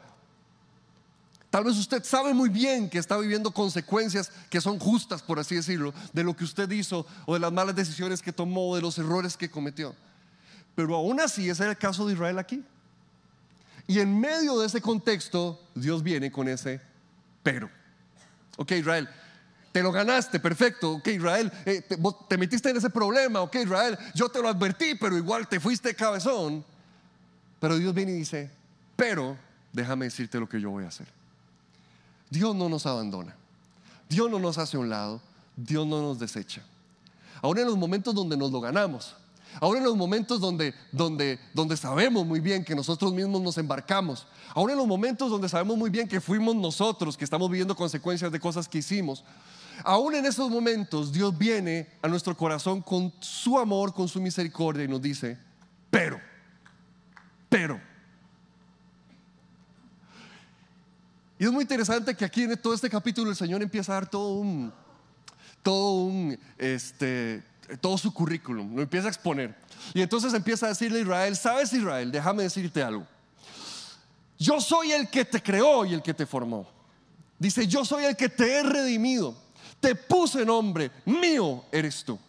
Tal 1.50 1.66
vez 1.66 1.78
usted 1.78 2.02
sabe 2.06 2.34
muy 2.34 2.48
bien 2.48 2.90
que 2.90 2.98
está 2.98 3.18
viviendo 3.18 3.52
consecuencias 3.52 4.32
que 4.50 4.62
son 4.62 4.80
justas, 4.80 5.22
por 5.22 5.38
así 5.38 5.56
decirlo, 5.56 5.94
de 6.14 6.24
lo 6.24 6.34
que 6.34 6.46
usted 6.46 6.70
hizo 6.72 7.06
o 7.26 7.34
de 7.34 7.42
las 7.42 7.52
malas 7.52 7.76
decisiones 7.76 8.22
que 8.22 8.32
tomó 8.32 8.70
o 8.70 8.76
de 8.78 8.82
los 8.82 8.98
errores 8.98 9.36
que 9.36 9.52
cometió. 9.52 9.94
Pero 10.76 10.96
aún 10.96 11.20
así, 11.20 11.50
ese 11.50 11.64
es 11.64 11.70
el 11.70 11.78
caso 11.78 12.08
de 12.08 12.14
Israel 12.14 12.40
aquí. 12.40 12.64
Y 13.86 14.00
en 14.00 14.18
medio 14.18 14.58
de 14.60 14.68
ese 14.68 14.80
contexto, 14.80 15.62
Dios 15.76 16.02
viene 16.04 16.32
con 16.32 16.48
ese 16.48 16.80
pero. 17.44 17.70
Ok, 18.58 18.72
Israel, 18.72 19.10
te 19.72 19.82
lo 19.82 19.92
ganaste, 19.92 20.40
perfecto. 20.40 20.94
Ok, 20.94 21.08
Israel, 21.08 21.52
eh, 21.66 21.82
te, 21.82 21.98
te, 22.28 22.38
metiste 22.38 22.70
en 22.70 22.78
ese 22.78 22.90
problema. 22.90 23.42
Ok, 23.42 23.56
Israel, 23.56 23.98
yo 24.14 24.30
te 24.30 24.42
lo 24.42 24.50
advertí, 24.50 24.96
pero 24.96 25.18
igual 25.18 25.48
te 25.48 25.60
fuiste 25.60 25.96
cabezón. 25.96 26.64
Pero 27.60 27.78
Dios 27.78 27.94
viene 27.94 28.12
y 28.12 28.16
dice, 28.16 28.52
pero 28.96 29.38
déjame 29.72 30.06
decirte 30.06 30.40
lo 30.40 30.50
que 30.50 30.60
yo 30.60 30.72
voy 30.72 30.84
a 30.84 30.90
hacer. 30.90 31.08
Dios 32.30 32.56
no 32.56 32.70
nos 32.70 32.86
abandona. 32.86 33.36
Dios 34.10 34.30
no 34.30 34.40
nos 34.40 34.58
hace 34.58 34.78
a 34.78 34.80
un 34.80 34.90
lado. 34.90 35.22
Dios 35.56 35.86
no 35.86 36.02
nos 36.02 36.20
desecha. 36.20 36.62
Ahora 37.42 37.62
en 37.62 37.68
los 37.68 37.78
momentos 37.78 38.14
donde 38.14 38.38
nos 38.38 38.52
lo 38.52 38.62
ganamos, 38.62 39.16
ahora 39.60 39.80
en 39.80 39.86
los 39.86 39.96
momentos 39.96 40.40
donde, 40.40 40.74
donde, 40.92 41.40
donde 41.54 41.78
sabemos 41.78 42.26
muy 42.26 42.40
bien 42.40 42.64
que 42.64 42.76
nosotros 42.76 43.14
mismos 43.14 43.42
nos 43.42 43.58
embarcamos, 43.58 44.28
ahora 44.54 44.74
en 44.74 44.80
los 44.80 44.88
momentos 44.88 45.30
donde 45.30 45.50
sabemos 45.50 45.78
muy 45.78 45.90
bien 45.90 46.08
que 46.08 46.22
fuimos 46.22 46.56
nosotros 46.56 47.18
que 47.18 47.24
estamos 47.24 47.50
viviendo 47.50 47.76
consecuencias 47.76 48.32
de 48.32 48.40
cosas 48.40 48.68
que 48.68 48.80
hicimos, 48.80 49.24
aún 49.84 50.16
en 50.16 50.26
esos 50.26 50.50
momentos 50.50 51.12
Dios 51.12 51.38
viene 51.38 51.90
a 52.02 52.08
nuestro 52.08 52.36
corazón 52.36 52.82
con 52.82 53.14
su 53.20 53.58
amor, 53.60 53.94
con 53.94 54.08
su 54.08 54.22
misericordia 54.22 54.86
y 54.86 54.88
nos 54.88 55.02
dice, 55.02 55.38
pero, 55.90 56.20
pero, 57.50 57.92
Y 61.42 61.46
es 61.46 61.52
muy 61.52 61.64
interesante 61.64 62.14
que 62.14 62.24
aquí 62.24 62.44
en 62.44 62.56
todo 62.56 62.72
este 62.72 62.88
capítulo 62.88 63.32
el 63.32 63.36
Señor 63.36 63.64
empieza 63.64 63.94
a 63.94 63.96
dar 63.96 64.08
todo 64.08 64.34
un, 64.34 64.72
todo 65.64 66.04
un, 66.04 66.38
este, 66.60 67.44
todo 67.80 67.98
su 67.98 68.14
currículum, 68.14 68.76
lo 68.76 68.82
empieza 68.82 69.08
a 69.08 69.12
exponer. 69.12 69.56
Y 69.94 70.02
entonces 70.02 70.34
empieza 70.34 70.66
a 70.66 70.70
decirle 70.70 71.00
a 71.00 71.02
Israel, 71.02 71.36
sabes 71.36 71.74
Israel, 71.74 72.12
déjame 72.12 72.44
decirte 72.44 72.84
algo. 72.84 73.06
Yo 74.38 74.60
soy 74.60 74.92
el 74.92 75.10
que 75.10 75.24
te 75.24 75.42
creó 75.42 75.86
y 75.86 75.94
el 75.94 76.02
que 76.02 76.14
te 76.14 76.26
formó. 76.26 76.68
Dice, 77.38 77.68
yo 77.68 77.86
soy 77.86 78.06
el 78.06 78.16
que 78.16 78.30
te 78.30 78.54
he 78.54 78.64
redimido. 78.64 79.36
Te 79.80 79.96
puse 79.96 80.46
nombre, 80.46 80.92
mío 81.06 81.64
eres 81.72 82.04
tú. 82.04 82.20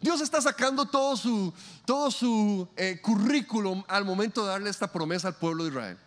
Dios 0.00 0.20
está 0.20 0.40
sacando 0.40 0.86
todo 0.86 1.16
su, 1.16 1.52
todo 1.84 2.10
su 2.10 2.68
eh, 2.76 3.00
currículum 3.02 3.82
al 3.86 4.04
momento 4.04 4.42
de 4.44 4.50
darle 4.50 4.70
esta 4.70 4.90
promesa 4.90 5.28
al 5.28 5.36
pueblo 5.36 5.64
de 5.64 5.70
Israel. 5.70 5.98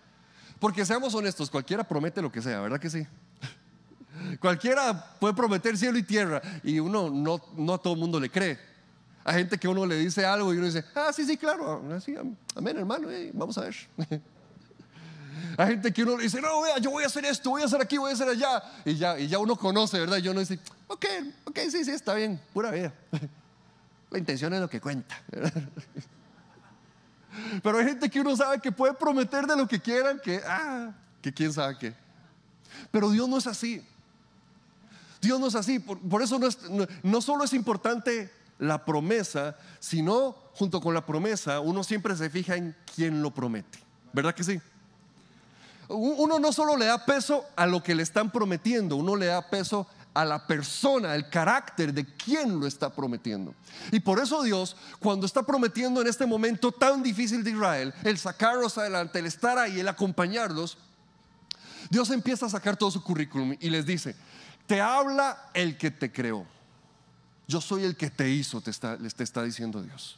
Porque 0.60 0.86
seamos 0.86 1.14
honestos, 1.14 1.50
cualquiera 1.50 1.84
promete 1.84 2.22
lo 2.22 2.32
que 2.32 2.42
sea, 2.42 2.62
¿verdad 2.62 2.80
que 2.80 2.90
sí? 2.90 3.06
Cualquiera 4.40 5.18
puede 5.20 5.34
prometer 5.34 5.78
cielo 5.78 5.98
y 5.98 6.04
tierra 6.04 6.42
y 6.64 6.80
uno 6.80 7.10
no, 7.10 7.42
no 7.56 7.74
a 7.74 7.78
todo 7.78 7.94
el 7.94 8.00
mundo 8.00 8.20
le 8.20 8.30
cree. 8.30 8.58
Hay 9.26 9.36
gente 9.36 9.58
que 9.58 9.68
uno 9.68 9.86
le 9.86 9.98
dice 9.98 10.26
algo 10.26 10.54
y 10.54 10.58
uno 10.58 10.66
dice, 10.66 10.84
ah, 10.96 11.12
sí, 11.14 11.26
sí, 11.26 11.38
claro, 11.38 11.82
así, 11.96 12.16
amén, 12.56 12.78
hermano, 12.78 13.08
vamos 13.34 13.58
a 13.58 13.62
ver. 13.62 13.76
Hay 15.58 15.68
gente 15.68 15.94
que 15.94 16.04
uno 16.04 16.18
le 16.18 16.24
dice, 16.24 16.42
no, 16.42 16.62
vea, 16.62 16.80
yo 16.80 16.92
voy 16.92 17.04
a 17.04 17.08
hacer 17.08 17.26
esto, 17.26 17.52
voy 17.52 17.62
a 17.62 17.66
hacer 17.66 17.82
aquí, 17.82 17.98
voy 17.98 18.12
a 18.12 18.14
hacer 18.14 18.28
allá. 18.28 18.64
Y 18.86 18.96
ya, 18.96 19.20
y 19.20 19.28
ya 19.28 19.40
uno 19.40 19.56
conoce, 19.56 20.00
¿verdad? 20.00 20.18
Y 20.18 20.28
uno 20.28 20.40
dice, 20.40 20.60
ok, 20.88 21.06
ok, 21.46 21.60
sí, 21.70 21.86
sí, 21.86 21.92
está 21.92 22.16
bien, 22.16 22.40
pura 22.54 22.72
vida. 22.72 22.94
La 24.10 24.18
intención 24.18 24.54
es 24.54 24.62
lo 24.62 24.70
que 24.70 24.82
cuenta. 24.82 25.16
Pero 27.64 27.78
hay 27.78 27.86
gente 27.86 28.10
que 28.10 28.20
uno 28.20 28.36
sabe 28.36 28.60
que 28.60 28.72
puede 28.72 28.94
prometer 28.94 29.48
de 29.48 29.56
lo 29.56 29.68
que 29.68 29.80
quieran, 29.80 30.20
que, 30.20 30.42
ah, 30.46 30.92
que 31.22 31.34
quién 31.34 31.52
sabe 31.52 31.78
qué. 31.78 31.96
Pero 32.92 33.10
Dios 33.10 33.28
no 33.28 33.38
es 33.38 33.48
así. 33.48 33.84
Dios 35.24 35.40
no 35.40 35.48
es 35.48 35.56
así. 35.56 35.80
Por, 35.80 36.22
eso 36.22 36.38
no, 36.38 36.48
no, 37.02 37.22
solo 37.22 37.46
es 37.46 37.54
importante 37.54 38.30
la 38.60 38.84
promesa, 38.84 39.58
sino 39.80 40.36
junto 40.54 40.82
con 40.82 40.94
la 40.94 41.06
promesa, 41.06 41.62
uno 41.62 41.84
siempre 41.84 42.16
se 42.16 42.30
fija 42.30 42.56
en 42.56 42.76
quién 42.94 43.22
lo 43.22 43.32
promete. 43.32 43.80
¿Verdad 44.12 44.36
que 44.36 44.44
sí? 44.44 44.60
Uno 45.88 46.40
no 46.40 46.52
solo 46.52 46.78
le 46.78 46.86
da 46.86 47.06
peso 47.06 47.46
a 47.56 47.66
lo 47.66 47.82
que 47.82 47.96
le 47.96 48.04
están 48.04 48.32
prometiendo, 48.32 48.96
uno 48.98 49.16
le 49.16 49.28
da 49.28 49.50
peso 49.50 49.88
a 50.14 50.26
la 50.26 50.46
persona, 50.46 51.16
el 51.16 51.30
carácter 51.30 51.94
de 51.94 52.06
quien 52.06 52.60
lo 52.60 52.68
está 52.68 52.94
prometiendo. 52.94 53.56
Y 53.92 54.00
por 54.02 54.20
eso 54.20 54.44
Dios, 54.44 54.76
cuando 55.00 55.26
está 55.26 55.44
prometiendo 55.44 56.02
en 56.02 56.08
este 56.08 56.26
momento 56.26 56.72
tan 56.72 57.02
difícil 57.02 57.44
de 57.44 57.52
Israel, 57.52 57.94
el 58.04 58.18
sacarlos 58.18 58.78
adelante, 58.78 59.20
el 59.20 59.26
estar 59.26 59.58
ahí, 59.58 59.80
el 59.80 59.88
acompañarlos, 59.88 60.78
Dios 61.90 62.10
empieza 62.12 62.46
a 62.46 62.50
sacar 62.50 62.78
todo 62.78 62.92
su 62.92 63.04
currículum 63.04 63.56
y 63.60 63.70
les 63.70 63.86
dice, 63.86 64.16
te 64.68 64.82
habla 64.82 65.50
el 65.54 65.78
que 65.78 65.92
te 65.92 66.12
creó. 66.12 66.46
Yo 67.48 67.62
soy 67.62 67.84
el 67.84 67.96
que 67.96 68.10
te 68.10 68.30
hizo, 68.30 68.62
te 68.62 68.72
está, 68.72 68.98
está 69.20 69.44
diciendo 69.44 69.82
Dios. 69.82 70.18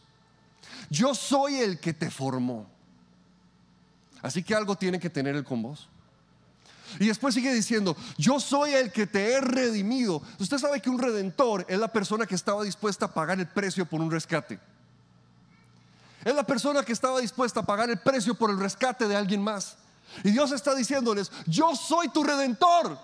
Yo 0.90 1.16
soy 1.16 1.56
el 1.56 1.80
que 1.80 1.94
te 1.94 2.12
formó. 2.12 2.68
Así 4.22 4.44
que 4.44 4.56
algo 4.56 4.76
tiene 4.76 5.00
que 5.00 5.10
tener 5.10 5.36
el 5.36 5.44
con 5.44 5.62
vos. 5.62 5.88
Y 7.00 7.08
después 7.08 7.34
sigue 7.34 7.54
diciendo, 7.54 7.96
yo 8.18 8.40
soy 8.40 8.74
el 8.74 8.92
que 8.92 9.08
te 9.08 9.34
he 9.34 9.42
redimido. 9.42 10.22
Usted 10.40 10.58
sabe 10.58 10.82
que 10.82 10.90
un 10.90 11.00
redentor 11.00 11.66
es 11.68 11.80
la 11.80 11.92
persona 11.92 12.26
que 12.26 12.36
estaba 12.36 12.64
dispuesta 12.64 13.06
a 13.06 13.14
pagar 13.14 13.40
el 13.40 13.48
precio 13.48 13.86
por 13.86 14.02
un 14.02 14.12
rescate. 14.12 14.60
Es 16.24 16.34
la 16.34 16.44
persona 16.44 16.84
que 16.84 16.94
estaba 16.94 17.20
dispuesta 17.20 17.60
a 17.60 17.66
pagar 17.66 17.90
el 17.90 18.00
precio 18.00 18.36
por 18.36 18.50
el 18.50 18.60
rescate 18.60 19.08
de 19.08 19.16
alguien 19.16 19.44
más. 19.44 19.78
Y 20.24 20.32
Dios 20.32 20.52
está 20.52 20.74
diciéndoles, 20.74 21.32
yo 21.46 21.76
soy 21.76 22.10
tu 22.10 22.24
redentor. 22.24 22.98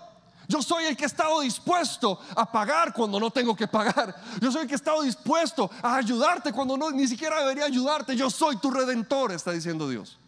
Yo 0.52 0.60
soy 0.60 0.84
el 0.84 0.94
que 0.98 1.04
he 1.04 1.06
estado 1.06 1.40
dispuesto 1.40 2.20
a 2.36 2.44
pagar 2.44 2.92
cuando 2.92 3.18
no 3.18 3.30
tengo 3.30 3.56
que 3.56 3.66
pagar. 3.66 4.14
Yo 4.38 4.52
soy 4.52 4.62
el 4.62 4.68
que 4.68 4.74
he 4.74 4.76
estado 4.76 5.00
dispuesto 5.00 5.70
a 5.82 5.96
ayudarte 5.96 6.52
cuando 6.52 6.76
no, 6.76 6.90
ni 6.90 7.08
siquiera 7.08 7.40
debería 7.40 7.64
ayudarte. 7.64 8.14
Yo 8.14 8.28
soy 8.28 8.58
tu 8.58 8.70
redentor, 8.70 9.32
está 9.32 9.52
diciendo 9.52 9.88
Dios. 9.88 10.18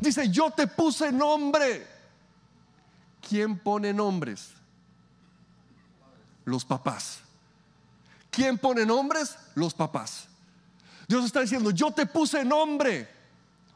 Dice, 0.00 0.28
yo 0.30 0.50
te 0.50 0.66
puse 0.66 1.12
nombre. 1.12 1.86
¿Quién 3.28 3.60
pone 3.60 3.92
nombres? 3.92 4.50
Los 6.44 6.64
papás. 6.64 7.20
¿Quién 8.32 8.58
pone 8.58 8.84
nombres? 8.84 9.38
Los 9.54 9.74
papás. 9.74 10.26
Dios 11.06 11.24
está 11.24 11.42
diciendo, 11.42 11.70
yo 11.70 11.92
te 11.92 12.04
puse 12.04 12.44
nombre. 12.44 13.08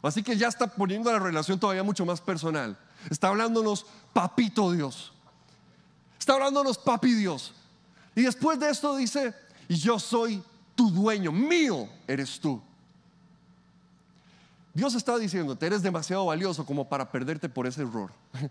Así 0.02 0.24
que 0.24 0.36
ya 0.36 0.48
está 0.48 0.66
poniendo 0.66 1.12
la 1.12 1.20
relación 1.20 1.60
todavía 1.60 1.84
mucho 1.84 2.04
más 2.04 2.20
personal. 2.20 2.76
Está 3.08 3.28
hablándonos 3.28 3.86
papito 4.12 4.72
Dios. 4.72 5.11
Está 6.22 6.34
hablándonos 6.34 6.78
papi 6.78 7.14
Dios. 7.14 7.52
Y 8.14 8.22
después 8.22 8.56
de 8.60 8.70
esto 8.70 8.94
dice, 8.94 9.34
y 9.66 9.74
yo 9.74 9.98
soy 9.98 10.40
tu 10.76 10.88
dueño, 10.88 11.32
mío 11.32 11.88
eres 12.06 12.38
tú. 12.38 12.62
Dios 14.72 14.94
está 14.94 15.18
diciéndote, 15.18 15.66
eres 15.66 15.82
demasiado 15.82 16.26
valioso 16.26 16.64
como 16.64 16.88
para 16.88 17.10
perderte 17.10 17.48
por 17.48 17.66
ese 17.66 17.82
error. 17.82 18.12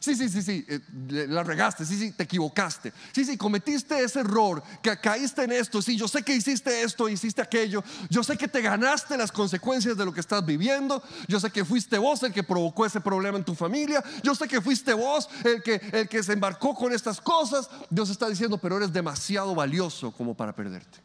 Sí, 0.00 0.14
sí, 0.14 0.28
sí, 0.28 0.42
sí, 0.42 0.64
eh, 0.68 0.80
la 1.28 1.42
regaste, 1.42 1.84
sí, 1.84 1.98
sí, 1.98 2.12
te 2.12 2.24
equivocaste. 2.24 2.92
Sí, 3.12 3.24
sí, 3.24 3.36
cometiste 3.36 3.98
ese 4.02 4.20
error, 4.20 4.62
que 4.82 4.96
caíste 4.98 5.44
en 5.44 5.52
esto, 5.52 5.80
sí, 5.82 5.96
yo 5.96 6.06
sé 6.06 6.22
que 6.22 6.34
hiciste 6.34 6.82
esto, 6.82 7.08
hiciste 7.08 7.42
aquello. 7.42 7.82
Yo 8.10 8.22
sé 8.22 8.36
que 8.36 8.48
te 8.48 8.60
ganaste 8.60 9.16
las 9.16 9.32
consecuencias 9.32 9.96
de 9.96 10.04
lo 10.04 10.12
que 10.12 10.20
estás 10.20 10.44
viviendo. 10.44 11.02
Yo 11.28 11.40
sé 11.40 11.50
que 11.50 11.64
fuiste 11.64 11.98
vos 11.98 12.22
el 12.22 12.32
que 12.32 12.42
provocó 12.42 12.86
ese 12.86 13.00
problema 13.00 13.38
en 13.38 13.44
tu 13.44 13.54
familia. 13.54 14.02
Yo 14.22 14.34
sé 14.34 14.46
que 14.48 14.60
fuiste 14.60 14.92
vos 14.94 15.28
el 15.44 15.62
que, 15.62 15.80
el 15.92 16.08
que 16.08 16.22
se 16.22 16.32
embarcó 16.32 16.74
con 16.74 16.92
estas 16.92 17.20
cosas. 17.20 17.68
Dios 17.90 18.10
está 18.10 18.28
diciendo, 18.28 18.58
pero 18.58 18.76
eres 18.76 18.92
demasiado 18.92 19.54
valioso 19.54 20.12
como 20.12 20.34
para 20.34 20.54
perderte. 20.54 20.98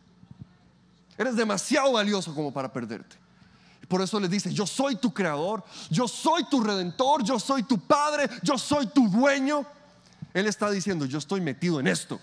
Eres 1.18 1.36
demasiado 1.36 1.92
valioso 1.94 2.34
como 2.34 2.52
para 2.52 2.72
perderte. 2.72 3.21
Por 3.92 4.02
eso 4.02 4.22
le 4.22 4.30
dice, 4.30 4.54
yo 4.54 4.66
soy 4.66 4.96
tu 4.96 5.14
creador, 5.14 5.66
yo 5.90 6.08
soy 6.08 6.46
tu 6.46 6.64
redentor, 6.64 7.26
yo 7.26 7.38
soy 7.38 7.64
tu 7.64 7.78
padre, 7.78 8.30
yo 8.42 8.58
soy 8.58 8.88
tu 8.88 9.10
dueño. 9.10 9.66
Él 10.34 10.48
está 10.48 10.72
diciendo, 10.72 11.04
yo 11.04 11.18
estoy 11.18 11.42
metido 11.42 11.78
en 11.78 11.88
esto. 11.88 12.18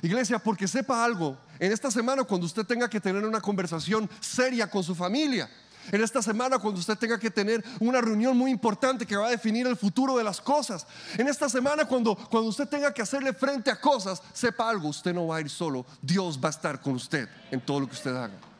Iglesia, 0.00 0.38
porque 0.38 0.68
sepa 0.68 1.04
algo, 1.04 1.36
en 1.58 1.72
esta 1.72 1.90
semana 1.90 2.22
cuando 2.22 2.46
usted 2.46 2.64
tenga 2.64 2.88
que 2.88 3.00
tener 3.00 3.24
una 3.24 3.40
conversación 3.40 4.08
seria 4.20 4.70
con 4.70 4.84
su 4.84 4.94
familia, 4.94 5.50
En 5.90 6.02
esta 6.02 6.22
semana 6.22 6.60
cuando 6.60 6.78
usted 6.78 6.96
tenga 6.96 7.18
que 7.18 7.30
tener 7.30 7.62
una 7.80 8.00
reunión 8.00 8.38
muy 8.38 8.52
importante 8.52 9.04
que 9.04 9.16
va 9.16 9.26
a 9.26 9.30
definir 9.30 9.66
el 9.66 9.76
futuro 9.76 10.16
de 10.16 10.22
las 10.22 10.40
cosas. 10.40 10.86
En 11.18 11.26
esta 11.26 11.48
semana 11.48 11.84
cuando, 11.84 12.14
cuando 12.14 12.48
usted 12.48 12.68
tenga 12.68 12.94
que 12.94 13.02
hacerle 13.02 13.32
frente 13.34 13.72
a 13.72 13.80
cosas, 13.80 14.22
sepa 14.32 14.70
algo, 14.70 14.88
usted 14.88 15.12
no 15.12 15.26
va 15.26 15.38
a 15.38 15.40
ir 15.40 15.50
solo. 15.50 15.84
Dios 16.00 16.38
va 16.42 16.48
a 16.48 16.52
estar 16.52 16.80
con 16.80 16.94
usted 16.94 17.28
en 17.50 17.60
todo 17.60 17.80
lo 17.80 17.86
que 17.86 17.94
usted 17.94 18.14
haga. 18.16 18.53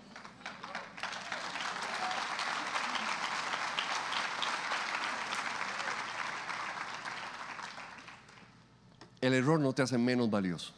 El 9.25 9.33
error 9.33 9.59
no 9.59 9.73
te 9.73 9.81
hace 9.81 9.97
menos 9.97 10.29
valioso. 10.29 10.71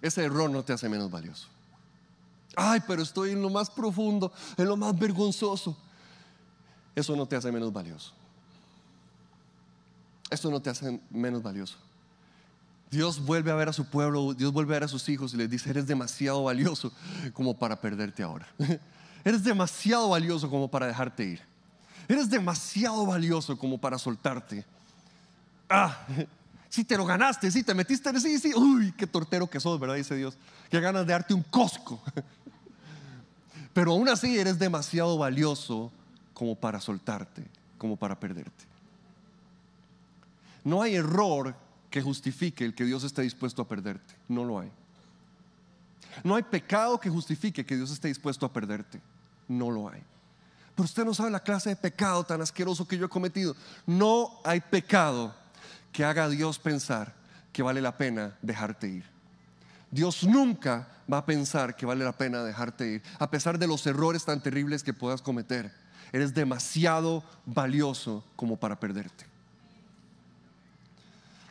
Ese 0.00 0.24
error 0.24 0.48
no 0.48 0.64
te 0.64 0.72
hace 0.72 0.88
menos 0.88 1.10
valioso. 1.10 1.48
Ay, 2.56 2.80
pero 2.86 3.02
estoy 3.02 3.32
en 3.32 3.42
lo 3.42 3.50
más 3.50 3.68
profundo, 3.68 4.32
en 4.56 4.64
lo 4.64 4.74
más 4.74 4.98
vergonzoso. 4.98 5.76
Eso 6.96 7.14
no 7.14 7.26
te 7.26 7.36
hace 7.36 7.52
menos 7.52 7.70
valioso. 7.70 8.14
Eso 10.30 10.50
no 10.50 10.62
te 10.62 10.70
hace 10.70 10.98
menos 11.10 11.42
valioso. 11.42 11.76
Dios 12.90 13.22
vuelve 13.22 13.50
a 13.50 13.54
ver 13.54 13.68
a 13.68 13.74
su 13.74 13.84
pueblo, 13.84 14.32
Dios 14.32 14.50
vuelve 14.50 14.72
a 14.72 14.76
ver 14.76 14.84
a 14.84 14.88
sus 14.88 15.06
hijos 15.10 15.34
y 15.34 15.36
les 15.36 15.50
dice, 15.50 15.68
eres 15.68 15.86
demasiado 15.86 16.42
valioso 16.42 16.90
como 17.34 17.52
para 17.58 17.78
perderte 17.78 18.22
ahora. 18.22 18.48
Eres 19.24 19.44
demasiado 19.44 20.08
valioso 20.08 20.48
como 20.48 20.68
para 20.68 20.86
dejarte 20.86 21.22
ir. 21.22 21.42
Eres 22.08 22.30
demasiado 22.30 23.04
valioso 23.04 23.58
como 23.58 23.76
para 23.76 23.98
soltarte. 23.98 24.64
Ah, 25.74 26.06
si 26.68 26.84
te 26.84 26.98
lo 26.98 27.06
ganaste, 27.06 27.50
si 27.50 27.62
te 27.62 27.72
metiste 27.72 28.10
en 28.10 28.20
sí, 28.20 28.38
sí, 28.38 28.52
uy, 28.54 28.92
qué 28.92 29.06
tortero 29.06 29.48
que 29.48 29.58
sos, 29.58 29.80
¿verdad? 29.80 29.96
Dice 29.96 30.14
Dios. 30.14 30.36
Qué 30.70 30.80
ganas 30.80 31.06
de 31.06 31.12
darte 31.12 31.32
un 31.32 31.42
cosco. 31.42 32.02
Pero 33.72 33.92
aún 33.92 34.06
así 34.10 34.38
eres 34.38 34.58
demasiado 34.58 35.16
valioso 35.16 35.90
como 36.34 36.54
para 36.54 36.78
soltarte, 36.78 37.46
como 37.78 37.96
para 37.96 38.20
perderte. 38.20 38.64
No 40.62 40.82
hay 40.82 40.96
error 40.96 41.54
que 41.88 42.02
justifique 42.02 42.66
el 42.66 42.74
que 42.74 42.84
Dios 42.84 43.02
esté 43.02 43.22
dispuesto 43.22 43.62
a 43.62 43.68
perderte. 43.68 44.14
No 44.28 44.44
lo 44.44 44.60
hay. 44.60 44.70
No 46.22 46.34
hay 46.34 46.42
pecado 46.42 47.00
que 47.00 47.08
justifique 47.08 47.64
que 47.64 47.76
Dios 47.76 47.90
esté 47.90 48.08
dispuesto 48.08 48.44
a 48.44 48.52
perderte. 48.52 49.00
No 49.48 49.70
lo 49.70 49.88
hay. 49.88 50.02
Pero 50.74 50.84
usted 50.84 51.04
no 51.04 51.14
sabe 51.14 51.30
la 51.30 51.40
clase 51.40 51.70
de 51.70 51.76
pecado 51.76 52.24
tan 52.24 52.42
asqueroso 52.42 52.86
que 52.86 52.98
yo 52.98 53.06
he 53.06 53.08
cometido. 53.08 53.56
No 53.86 54.38
hay 54.44 54.60
pecado 54.60 55.41
que 55.92 56.04
haga 56.04 56.28
Dios 56.28 56.58
pensar 56.58 57.14
que 57.52 57.62
vale 57.62 57.80
la 57.80 57.96
pena 57.96 58.36
dejarte 58.42 58.88
ir. 58.88 59.04
Dios 59.90 60.24
nunca 60.24 60.88
va 61.12 61.18
a 61.18 61.26
pensar 61.26 61.76
que 61.76 61.84
vale 61.84 62.04
la 62.04 62.12
pena 62.12 62.42
dejarte 62.42 62.86
ir, 62.86 63.02
a 63.18 63.30
pesar 63.30 63.58
de 63.58 63.66
los 63.66 63.86
errores 63.86 64.24
tan 64.24 64.42
terribles 64.42 64.82
que 64.82 64.94
puedas 64.94 65.20
cometer. 65.20 65.70
Eres 66.12 66.34
demasiado 66.34 67.22
valioso 67.44 68.24
como 68.36 68.56
para 68.56 68.80
perderte. 68.80 69.26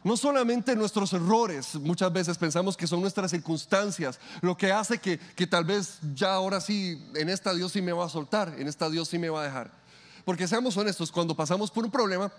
No 0.04 0.18
solamente 0.18 0.76
nuestros 0.76 1.14
errores, 1.14 1.76
muchas 1.76 2.12
veces 2.12 2.36
pensamos 2.36 2.76
que 2.76 2.88
son 2.88 3.02
nuestras 3.02 3.30
circunstancias 3.30 4.20
lo 4.42 4.58
que 4.58 4.72
hace 4.72 4.98
que, 4.98 5.20
que, 5.20 5.46
tal 5.46 5.64
vez 5.64 6.00
ya 6.16 6.34
ahora 6.34 6.60
sí, 6.60 7.08
en 7.14 7.30
esta 7.30 7.54
Dios 7.54 7.72
sí 7.72 7.84
me 7.84 7.92
va 7.92 8.06
a 8.06 8.10
soltar, 8.10 8.56
en 8.58 8.68
esta 8.68 8.90
Dios 8.90 9.08
sí 9.10 9.20
me 9.20 9.30
va 9.30 9.42
a 9.42 9.46
dejar. 9.46 9.72
Porque 10.26 10.48
seamos 10.48 10.76
honestos, 10.78 11.12
cuando 11.12 11.36
pasamos 11.36 11.70
por 11.70 11.86
un 11.86 11.92
problema, 11.92 12.32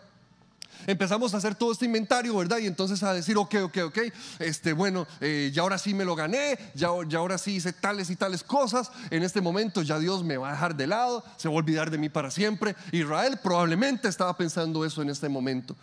empezamos 0.87 1.35
a 1.35 1.39
hacer 1.39 1.55
todo 1.55 1.73
este 1.73 1.85
inventario, 1.85 2.37
¿verdad? 2.37 2.59
Y 2.59 2.67
entonces 2.67 3.03
a 3.03 3.13
decir, 3.13 3.37
ok, 3.37 3.55
ok, 3.65 3.79
ok, 3.87 3.99
este, 4.39 4.73
bueno, 4.73 5.07
eh, 5.21 5.51
ya 5.53 5.63
ahora 5.63 5.79
sí 5.79 5.95
me 5.95 6.05
lo 6.05 6.15
gané, 6.15 6.59
ya, 6.75 6.89
ya 7.09 7.19
ahora 7.19 7.39
sí 7.39 7.57
hice 7.57 7.73
tales 7.73 8.11
y 8.11 8.17
tales 8.17 8.43
cosas, 8.43 8.91
en 9.11 9.23
este 9.23 9.41
momento 9.41 9.83
ya 9.83 9.99
Dios 9.99 10.25
me 10.25 10.37
va 10.37 10.51
a 10.51 10.53
dejar 10.53 10.77
de 10.77 10.87
lado, 10.87 11.25
se 11.37 11.49
va 11.49 11.55
a 11.55 11.59
olvidar 11.59 11.91
de 11.91 11.99
mí 11.99 12.09
para 12.09 12.31
siempre. 12.31 12.75
Israel 12.93 13.39
probablemente 13.43 14.09
estaba 14.09 14.37
pensando 14.37 14.85
eso 14.85 15.03
en 15.03 15.11
este 15.11 15.29
momento. 15.29 15.77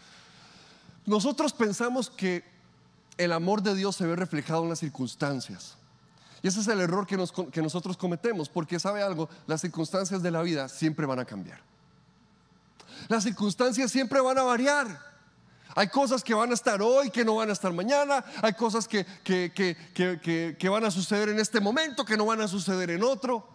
Nosotros 1.06 1.54
pensamos 1.54 2.10
que 2.10 2.44
el 3.18 3.34
amor 3.34 3.62
de 3.62 3.76
Dios 3.76 3.96
se 3.96 4.06
ve 4.06 4.16
reflejado 4.16 4.64
en 4.64 4.70
las 4.70 4.80
circunstancias. 4.80 5.76
Y 6.42 6.48
ese 6.48 6.62
es 6.62 6.68
el 6.68 6.80
error 6.80 7.06
que, 7.06 7.18
que 7.52 7.62
nosotros 7.62 7.98
cometemos, 7.98 8.48
porque 8.48 8.80
sabe 8.80 9.02
algo, 9.02 9.30
las 9.46 9.62
circunstancias 9.62 10.22
de 10.22 10.32
la 10.32 10.42
vida 10.42 10.70
siempre 10.70 11.06
van 11.06 11.20
a 11.20 11.26
cambiar. 11.26 11.60
Las 13.08 13.24
circunstancias 13.24 13.92
siempre 13.92 14.20
van 14.20 14.38
a 14.38 14.44
variar. 14.44 15.10
Hay 15.76 15.88
cosas 15.88 16.24
que 16.24 16.34
van 16.34 16.52
a 16.52 16.56
estar 16.56 16.82
hoy, 16.82 17.12
que 17.12 17.24
no 17.24 17.36
van 17.36 17.50
a 17.50 17.54
estar 17.54 17.72
mañana. 17.72 18.24
Hay 18.42 18.54
cosas 18.54 18.88
que, 18.88 19.06
que, 19.24 20.70
van 20.70 20.84
a 20.84 20.92
suceder 20.92 21.30
en 21.30 21.40
este 21.40 21.60
momento, 21.60 22.04
que 22.04 22.18
no 22.18 22.26
van 22.26 22.42
a 22.42 22.48
suceder 22.48 22.90
en 22.90 23.04
otro. 23.04 23.48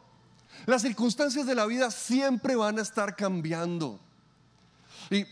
Las 0.66 0.83
circunstancias 0.83 1.46
de 1.46 1.54
la 1.54 1.66
vida 1.66 1.90
siempre 1.90 2.57
van 2.57 2.78
a 2.78 2.83
estar 2.83 3.16
cambiando. 3.16 3.98
Y 5.11 5.26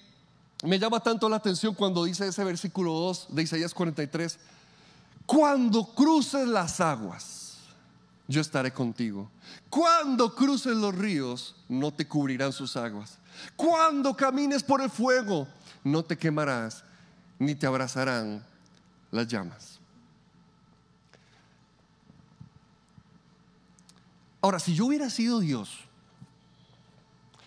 me 0.64 0.78
llama 0.78 1.00
tanto 1.00 1.28
la 1.28 1.36
atención 1.36 1.74
cuando 1.74 2.04
dice 2.04 2.26
ese 2.26 2.44
versículo 2.44 2.92
2 2.92 3.28
de 3.30 3.42
Isaías 3.42 3.72
43. 3.72 4.38
Cuando 5.24 5.84
cruces 5.94 6.46
las 6.48 6.80
aguas, 6.80 7.58
yo 8.26 8.40
estaré 8.40 8.72
contigo. 8.72 9.30
Cuando 9.70 10.34
cruces 10.34 10.76
los 10.76 10.94
ríos, 10.94 11.54
no 11.68 11.92
te 11.92 12.06
cubrirán 12.06 12.52
sus 12.52 12.76
aguas. 12.76 13.18
Cuando 13.56 14.16
camines 14.16 14.62
por 14.62 14.80
el 14.80 14.90
fuego, 14.90 15.48
no 15.84 16.04
te 16.04 16.16
quemarás, 16.16 16.84
ni 17.38 17.54
te 17.54 17.66
abrazarán 17.66 18.44
las 19.10 19.28
llamas. 19.28 19.80
Ahora, 24.40 24.58
si 24.58 24.74
yo 24.74 24.86
hubiera 24.86 25.08
sido 25.08 25.38
Dios, 25.38 25.70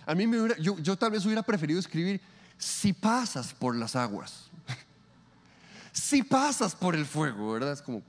a 0.06 0.16
mí 0.16 0.28
me 0.28 0.40
hubiera, 0.40 0.58
yo, 0.60 0.98
tal 0.98 1.12
vez 1.12 1.26
hubiera 1.26 1.44
preferido 1.44 1.80
escribir, 1.80 2.22
si 2.58 2.94
pasas 2.94 3.54
por 3.54 3.76
las 3.76 3.98
aguas, 3.98 4.46
si 5.92 6.24
pasas 6.24 6.74
por 6.74 6.96
el 6.96 7.06
fuego, 7.06 7.52
¿verdad? 7.52 7.74
Es 7.74 7.82
como, 7.82 8.02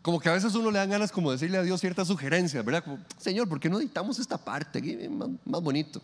como 0.00 0.20
que 0.20 0.28
a 0.28 0.32
veces 0.32 0.54
uno 0.54 0.70
le 0.70 0.78
dan 0.78 0.90
ganas 0.90 1.10
como 1.10 1.32
decirle 1.32 1.58
a 1.58 1.62
Dios 1.62 1.80
ciertas 1.80 2.06
sugerencias, 2.06 2.64
¿verdad? 2.64 2.84
Como, 2.84 2.98
Señor, 3.18 3.48
¿por 3.48 3.58
qué 3.58 3.68
no 3.68 3.78
editamos 3.78 4.20
esta 4.20 4.38
parte? 4.38 5.10
Más 5.44 5.60
bonito. 5.60 6.00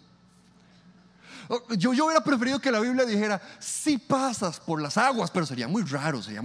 Oh, 1.48 1.62
yo, 1.74 1.92
yo 1.92 2.06
hubiera 2.06 2.22
preferido 2.22 2.58
que 2.58 2.70
la 2.70 2.80
Biblia 2.80 3.04
dijera, 3.04 3.40
si 3.58 3.98
pasas 3.98 4.58
por 4.58 4.80
las 4.80 4.96
aguas, 4.96 5.30
pero 5.30 5.46
sería 5.46 5.68
muy 5.68 5.82
raro, 5.82 6.22
sería, 6.22 6.42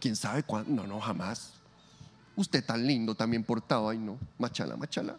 quién 0.00 0.16
sabe 0.16 0.42
cuándo, 0.42 0.82
no, 0.82 0.86
no, 0.86 1.00
jamás. 1.00 1.52
Usted 2.34 2.64
tan 2.64 2.86
lindo, 2.86 3.14
también 3.14 3.44
portado, 3.44 3.88
ay 3.88 3.98
no, 3.98 4.18
machala, 4.38 4.76
machala. 4.76 5.16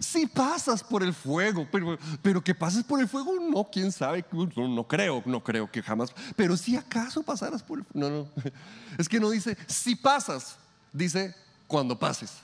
Si 0.00 0.26
pasas 0.26 0.82
por 0.82 1.02
el 1.02 1.12
fuego, 1.12 1.66
pero, 1.70 1.98
pero 2.22 2.42
que 2.42 2.54
pases 2.54 2.82
por 2.82 3.00
el 3.00 3.08
fuego, 3.08 3.34
no, 3.38 3.68
quién 3.70 3.92
sabe, 3.92 4.24
no, 4.32 4.68
no 4.68 4.88
creo, 4.88 5.22
no 5.26 5.42
creo 5.42 5.70
que 5.70 5.82
jamás, 5.82 6.10
pero 6.34 6.56
si 6.56 6.76
acaso 6.76 7.22
pasaras 7.22 7.62
por 7.62 7.80
el 7.80 7.84
fuego, 7.84 8.08
no, 8.08 8.22
no, 8.22 8.28
es 8.98 9.08
que 9.08 9.20
no 9.20 9.30
dice 9.30 9.56
si 9.66 9.94
pasas, 9.94 10.56
dice 10.92 11.34
cuando 11.66 11.98
pases. 11.98 12.38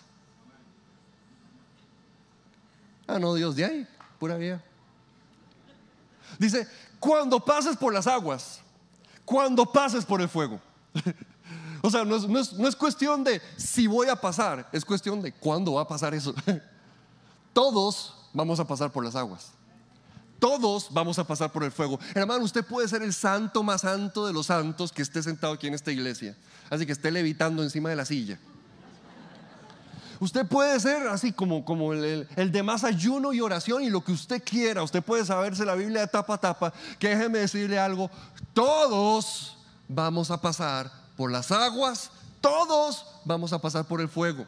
Ah, 3.07 3.19
no, 3.19 3.35
Dios, 3.35 3.57
de 3.57 3.64
ahí 3.64 3.88
pura 4.18 4.37
vida. 4.37 4.62
Dice, 6.38 6.66
cuando 6.98 7.40
pases 7.40 7.76
por 7.76 7.92
las 7.92 8.07
aguas, 8.07 8.61
cuando 9.24 9.64
pases 9.66 10.04
por 10.04 10.20
el 10.20 10.28
fuego. 10.28 10.61
o 11.83 11.90
sea, 11.90 12.04
no 12.04 12.38
es, 12.68 12.76
cuestión 12.76 13.24
de 13.24 13.40
si 13.57 13.87
voy 13.87 14.09
a 14.09 14.16
pasar, 14.16 14.68
es 14.72 14.85
cuestión 14.85 15.20
de 15.22 15.33
cuándo 15.33 15.74
va 15.74 15.83
a 15.83 15.88
pasar 15.88 16.14
eso. 16.14 16.35
Todos 17.52 18.14
vamos 18.33 18.61
a 18.61 18.66
pasar 18.66 18.90
por 18.92 19.04
las 19.04 19.14
aguas. 19.14 19.52
Todos 20.38 20.88
vamos 20.92 21.18
a 21.18 21.24
pasar 21.24 21.50
por 21.50 21.64
el 21.64 21.72
fuego. 21.72 21.98
Hermano, 22.14 22.44
usted 22.44 22.64
puede 22.64 22.87
ser 22.87 23.02
el 23.02 23.12
santo 23.12 23.62
más 23.64 23.81
santo 23.81 24.26
de 24.26 24.33
los 24.33 24.46
santos 24.46 24.92
que 24.92 25.02
esté 25.02 25.22
sentado 25.22 25.52
aquí 25.52 25.66
en 25.66 25.74
esta 25.74 25.90
iglesia. 25.90 26.37
Así 26.70 26.87
que 26.87 26.92
esté 26.92 27.11
levitando 27.11 27.62
encima 27.62 27.90
de 27.90 27.96
la 27.96 28.04
silla. 28.04 28.38
Usted 30.20 30.46
puede 30.46 30.81
ser 30.81 31.07
así 31.07 31.33
como, 31.33 31.64
como 31.64 31.92
el, 31.92 32.26
de 32.37 32.62
más 32.62 32.83
ayuno 32.83 33.33
y 33.33 33.40
oración 33.40 33.83
y 33.85 33.90
lo 33.90 34.02
que 34.02 34.12
usted 34.12 34.42
quiera. 34.42 34.83
Usted 34.83 35.02
puede 35.02 35.24
saberse 35.24 35.64
la 35.64 35.74
Biblia 35.74 36.00
de 36.00 36.09
tapa 36.09 36.35
a 36.35 36.38
tapa. 36.38 36.72
Que 36.98 37.11
déjeme 37.11 37.38
decirle 37.38 37.78
algo. 37.78 38.11
Todos 38.52 39.57
vamos 39.87 40.31
a 40.31 40.40
pasar 40.40 40.90
por 41.16 41.31
las 41.31 41.52
aguas. 41.52 42.11
Todos 42.40 43.07
vamos 43.24 43.52
a 43.52 43.61
pasar 43.61 43.85
por 43.85 44.00
el 44.00 44.09
fuego. 44.09 44.44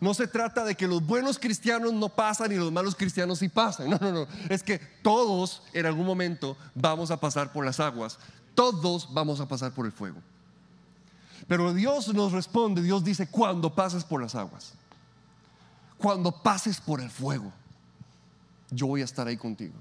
No 0.00 0.12
se 0.12 0.26
trata 0.26 0.64
de 0.64 0.74
que 0.74 0.86
los 0.86 1.04
buenos 1.04 1.38
cristianos 1.38 1.94
no 1.94 2.10
pasan 2.10 2.52
y 2.52 2.56
los 2.56 2.70
malos 2.70 2.94
cristianos 2.94 3.38
sí 3.38 3.48
pasan. 3.48 3.88
No, 3.88 3.98
no, 3.98 4.12
no. 4.12 4.26
Es 4.50 4.62
que 4.62 4.78
todos 5.02 5.62
en 5.72 5.86
algún 5.86 6.04
momento 6.04 6.58
vamos 6.74 7.10
a 7.10 7.18
pasar 7.18 7.52
por 7.52 7.64
las 7.64 7.80
aguas. 7.80 8.18
Todos 8.54 9.08
vamos 9.14 9.40
a 9.40 9.48
pasar 9.48 9.72
por 9.72 9.86
el 9.86 9.92
fuego. 9.92 10.20
Pero 11.46 11.74
Dios 11.74 12.12
nos 12.14 12.32
responde, 12.32 12.82
Dios 12.82 13.04
dice, 13.04 13.26
cuando 13.26 13.74
pases 13.74 14.04
por 14.04 14.22
las 14.22 14.34
aguas, 14.34 14.74
cuando 15.98 16.32
pases 16.32 16.80
por 16.80 17.00
el 17.00 17.10
fuego, 17.10 17.52
yo 18.70 18.86
voy 18.86 19.02
a 19.02 19.04
estar 19.04 19.26
ahí 19.26 19.36
contigo. 19.36 19.74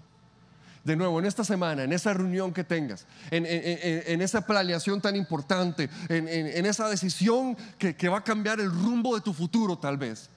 de 0.83 0.97
nuevo, 0.97 1.17
en 1.17 1.25
esta 1.25 1.45
semana, 1.45 1.83
en 1.83 1.93
esa 1.93 2.13
reunión 2.13 2.51
que 2.51 2.65
tengas, 2.65 3.05
en, 3.31 4.21
esa 4.21 4.45
planeación 4.45 4.99
tan 4.99 5.15
importante, 5.15 5.89
en, 6.09 6.65
esa 6.65 6.89
decisión 6.89 7.55
que, 7.77 7.95
que 7.95 8.09
va 8.09 8.17
a 8.17 8.23
cambiar 8.23 8.59
el 8.59 8.69
rumbo 8.69 9.15
de 9.15 9.21
tu 9.21 9.33
futuro 9.33 9.77
tal 9.77 9.97
vez, 9.97 10.29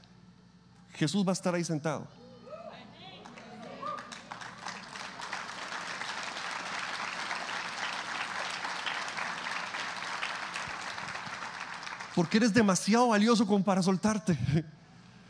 Jesús 0.95 1.27
va 1.27 1.31
a 1.31 1.33
estar 1.33 1.55
ahí 1.55 1.65
sentado. 1.65 2.07
Porque 12.17 12.39
eres 12.39 12.55
demasiado 12.55 13.09
valioso 13.09 13.47
como 13.47 13.63
para 13.63 13.83
soltarte. 13.83 14.39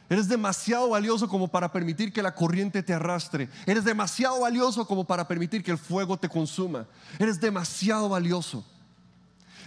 Eres 0.08 0.28
demasiado 0.28 0.90
valioso 0.90 1.28
como 1.28 1.48
para 1.48 1.72
permitir 1.72 2.12
que 2.12 2.22
la 2.22 2.32
corriente 2.32 2.80
te 2.80 2.94
arrastre. 2.94 3.48
Eres 3.66 3.84
demasiado 3.84 4.38
valioso 4.38 4.86
como 4.86 5.04
para 5.04 5.26
permitir 5.26 5.64
que 5.64 5.72
el 5.72 5.78
fuego 5.78 6.16
te 6.16 6.28
consuma. 6.28 6.86
Eres 7.18 7.40
demasiado 7.40 8.08
valioso. 8.08 8.64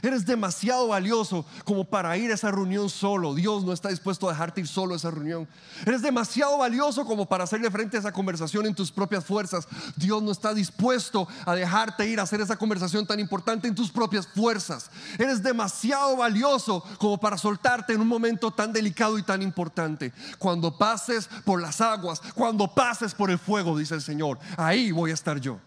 Eres 0.01 0.25
demasiado 0.25 0.87
valioso 0.87 1.45
como 1.65 1.83
para 1.83 2.15
ir 2.17 2.31
a 2.31 2.35
esa 2.35 2.51
reunión 2.51 2.89
solo. 2.89 3.33
Dios 3.33 3.63
no 3.63 3.73
está 3.73 3.89
dispuesto 3.89 4.27
a 4.27 4.31
dejarte 4.31 4.61
ir 4.61 4.67
solo 4.67 4.93
a 4.93 4.97
esa 4.97 5.11
reunión. 5.11 5.47
Eres 5.85 6.01
demasiado 6.01 6.57
valioso 6.57 7.05
como 7.05 7.25
para 7.25 7.43
hacerle 7.43 7.69
frente 7.69 7.97
a 7.97 7.99
esa 7.99 8.11
conversación 8.11 8.65
en 8.65 8.75
tus 8.75 8.91
propias 8.91 9.25
fuerzas. 9.25 9.67
Dios 9.95 10.23
no 10.23 10.31
está 10.31 10.53
dispuesto 10.53 11.27
a 11.45 11.55
dejarte 11.55 12.07
ir 12.07 12.19
a 12.19 12.23
hacer 12.23 12.41
esa 12.41 12.55
conversación 12.55 13.05
tan 13.05 13.19
importante 13.19 13.67
en 13.67 13.75
tus 13.75 13.91
propias 13.91 14.27
fuerzas. 14.27 14.89
Eres 15.17 15.43
demasiado 15.43 16.17
valioso 16.17 16.83
como 16.97 17.17
para 17.17 17.37
soltarte 17.37 17.93
en 17.93 18.01
un 18.01 18.07
momento 18.07 18.51
tan 18.51 18.71
delicado 18.71 19.17
y 19.17 19.23
tan 19.23 19.41
importante. 19.41 20.13
Cuando 20.37 20.77
pases 20.77 21.29
por 21.43 21.61
las 21.61 21.81
aguas, 21.81 22.21
cuando 22.35 22.67
pases 22.67 23.13
por 23.13 23.29
el 23.31 23.39
fuego, 23.39 23.77
dice 23.77 23.95
el 23.95 24.01
Señor, 24.01 24.39
ahí 24.57 24.91
voy 24.91 25.11
a 25.11 25.15
estar 25.15 25.39
yo. 25.39 25.59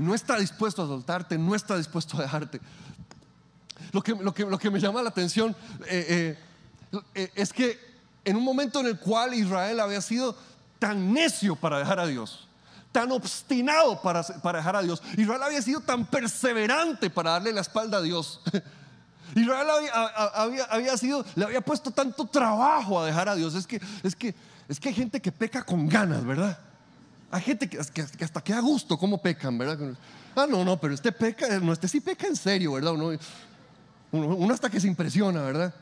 No 0.00 0.14
está 0.14 0.38
dispuesto 0.38 0.82
a 0.82 0.86
soltarte, 0.86 1.36
no 1.36 1.54
está 1.54 1.76
dispuesto 1.76 2.16
a 2.16 2.22
dejarte. 2.22 2.60
Lo 3.92 4.02
que, 4.02 4.14
lo 4.14 4.32
que, 4.32 4.44
lo 4.44 4.58
que 4.58 4.70
me 4.70 4.80
llama 4.80 5.02
la 5.02 5.10
atención 5.10 5.54
eh, 5.86 6.36
eh, 6.92 6.98
eh, 7.14 7.32
es 7.34 7.52
que 7.52 7.78
en 8.24 8.36
un 8.36 8.42
momento 8.42 8.80
en 8.80 8.86
el 8.86 8.98
cual 8.98 9.34
Israel 9.34 9.78
había 9.78 10.00
sido 10.00 10.34
tan 10.78 11.12
necio 11.12 11.54
para 11.54 11.78
dejar 11.78 12.00
a 12.00 12.06
Dios, 12.06 12.48
tan 12.92 13.12
obstinado 13.12 14.00
para, 14.00 14.22
para 14.22 14.58
dejar 14.58 14.76
a 14.76 14.82
Dios, 14.82 15.02
Israel 15.18 15.42
había 15.42 15.60
sido 15.60 15.80
tan 15.80 16.06
perseverante 16.06 17.10
para 17.10 17.32
darle 17.32 17.52
la 17.52 17.60
espalda 17.60 17.98
a 17.98 18.02
Dios. 18.02 18.40
Israel 19.34 19.68
había, 19.70 20.64
había, 20.64 20.96
sido, 20.96 21.26
le 21.34 21.44
había 21.44 21.60
puesto 21.60 21.90
tanto 21.90 22.24
trabajo 22.24 22.98
a 23.00 23.06
dejar 23.06 23.28
a 23.28 23.34
Dios. 23.34 23.54
Es 23.54 23.66
que, 23.66 23.80
es 24.02 24.16
que, 24.16 24.34
es 24.66 24.80
que 24.80 24.88
hay 24.88 24.94
gente 24.94 25.20
que 25.20 25.30
peca 25.30 25.62
con 25.62 25.88
ganas, 25.88 26.24
¿verdad? 26.24 26.58
Hay 27.30 27.42
gente 27.42 27.68
que, 27.68 27.78
hasta 27.78 28.40
que 28.40 28.52
a 28.52 28.60
gusto 28.60 28.98
cómo 28.98 29.20
pecan, 29.22 29.56
¿verdad? 29.56 29.94
Ah, 30.34 30.46
no, 30.48 30.64
no, 30.64 30.80
pero 30.80 30.94
este 30.94 31.12
peca, 31.12 31.60
no, 31.60 31.72
este 31.72 31.86
sí 31.86 32.00
peca 32.00 32.26
en 32.26 32.36
serio, 32.36 32.72
¿verdad? 32.72 32.92
Uno, 32.92 33.16
uno 34.12 34.54
hasta 34.54 34.68
que 34.68 34.80
se 34.80 34.88
impresiona, 34.88 35.42
¿verdad? 35.42 35.74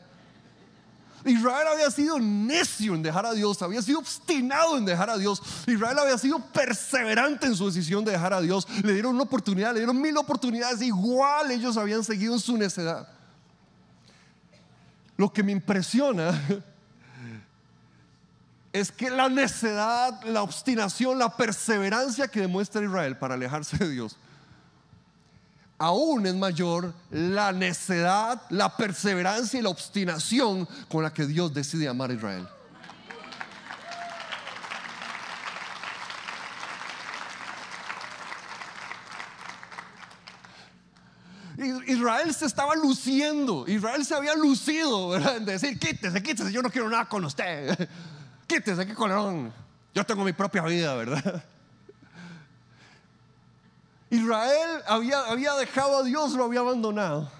Israel 1.25 1.67
había 1.73 1.91
sido 1.91 2.19
necio 2.19 2.95
en 2.95 3.01
dejar 3.01 3.25
a 3.25 3.33
Dios, 3.33 3.61
había 3.61 3.81
sido 3.81 3.99
obstinado 3.99 4.77
en 4.77 4.85
dejar 4.85 5.09
a 5.09 5.17
Dios. 5.17 5.41
Israel 5.67 5.99
había 5.99 6.17
sido 6.17 6.39
perseverante 6.39 7.47
en 7.47 7.55
su 7.55 7.65
decisión 7.65 8.05
de 8.05 8.11
dejar 8.11 8.33
a 8.33 8.41
Dios. 8.41 8.67
Le 8.83 8.93
dieron 8.93 9.15
una 9.15 9.23
oportunidad, 9.23 9.73
le 9.73 9.79
dieron 9.79 9.99
mil 9.99 10.15
oportunidades, 10.17 10.81
igual 10.81 11.51
ellos 11.51 11.77
habían 11.77 12.03
seguido 12.03 12.33
en 12.33 12.39
su 12.39 12.57
necedad. 12.57 13.09
Lo 15.17 15.33
que 15.33 15.43
me 15.43 15.51
impresiona 15.51 16.39
es 18.71 18.91
que 18.91 19.09
la 19.09 19.29
necedad, 19.29 20.23
la 20.23 20.43
obstinación, 20.43 21.17
la 21.17 21.35
perseverancia 21.35 22.27
que 22.27 22.41
demuestra 22.41 22.83
Israel 22.83 23.17
para 23.17 23.33
alejarse 23.33 23.77
de 23.77 23.89
Dios, 23.89 24.15
aún 25.77 26.25
es 26.25 26.35
mayor 26.35 26.93
la 27.09 27.51
necedad, 27.51 28.41
la 28.49 28.75
perseverancia 28.75 29.59
y 29.59 29.63
la 29.63 29.69
obstinación 29.69 30.67
con 30.89 31.03
la 31.03 31.13
que 31.13 31.25
Dios 31.25 31.53
decide 31.53 31.87
amar 31.87 32.11
a 32.11 32.13
Israel. 32.13 32.47
Israel 41.87 42.33
se 42.33 42.45
estaba 42.45 42.75
luciendo, 42.75 43.65
Israel 43.67 44.05
se 44.05 44.15
había 44.15 44.33
lucido, 44.35 45.09
¿verdad? 45.09 45.37
En 45.37 45.45
decir, 45.45 45.77
quítese, 45.77 46.23
quítese, 46.23 46.51
yo 46.51 46.61
no 46.61 46.69
quiero 46.69 46.87
nada 46.87 47.09
con 47.09 47.25
usted 47.25 47.89
quítese, 48.49 48.85
qué 48.85 48.95
colerón. 48.95 49.53
Yo 49.93 50.03
tengo 50.03 50.25
mi 50.25 50.33
propia 50.33 50.63
vida, 50.63 50.93
¿verdad? 50.95 51.43
Israel 54.09 54.81
había, 54.87 55.19
había 55.21 55.53
dejado 55.53 55.99
a 55.99 56.03
Dios, 56.03 56.33
lo 56.33 56.45
había 56.45 56.61
abandonado. 56.61 57.31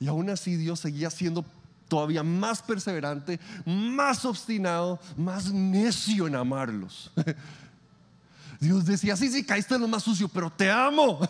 Y 0.00 0.08
aún 0.08 0.30
así 0.30 0.56
Dios 0.56 0.80
seguía 0.80 1.10
siendo 1.10 1.44
todavía 1.88 2.22
más 2.22 2.62
perseverante, 2.62 3.38
más 3.66 4.24
obstinado, 4.24 4.98
más 5.16 5.52
necio 5.52 6.26
en 6.26 6.36
amarlos. 6.36 7.12
Dios 8.60 8.84
decía, 8.84 9.16
sí, 9.16 9.30
sí, 9.30 9.44
caíste 9.44 9.74
en 9.74 9.80
lo 9.80 9.88
más 9.88 10.02
sucio, 10.02 10.28
pero 10.28 10.50
te 10.50 10.70
amo. 10.70 11.20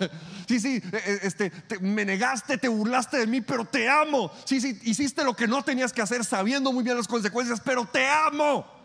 Sí, 0.49 0.59
sí, 0.59 0.83
e, 0.93 0.97
e, 0.97 1.21
este, 1.23 1.53
me 1.81 2.05
negaste, 2.05 2.59
te 2.59 2.67
burlaste 2.67 3.19
de 3.19 3.27
mí, 3.29 3.41
pero 3.41 3.65
te 3.65 3.89
amo. 3.89 4.33
Sí, 4.45 4.61
sí, 4.61 4.81
hiciste 4.83 5.23
lo 5.23 5.35
que 5.35 5.47
no 5.47 5.63
tenías 5.63 5.93
que 5.93 6.03
hacer 6.03 6.25
sabiendo 6.25 6.73
muy 6.73 6.83
bien 6.83 6.97
las 6.97 7.07
consecuencias, 7.07 7.61
pero 7.61 7.85
te 7.85 8.05
amo. 8.09 8.80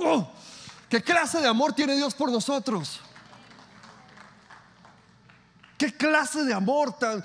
Oh, 0.00 0.28
¿Qué 0.88 1.02
clase 1.02 1.40
de 1.40 1.46
amor 1.46 1.72
tiene 1.72 1.94
Dios 1.94 2.14
por 2.14 2.32
nosotros? 2.32 3.00
¿Qué 5.80 5.94
clase 5.94 6.44
de 6.44 6.52
amor 6.52 6.92
tan, 6.98 7.22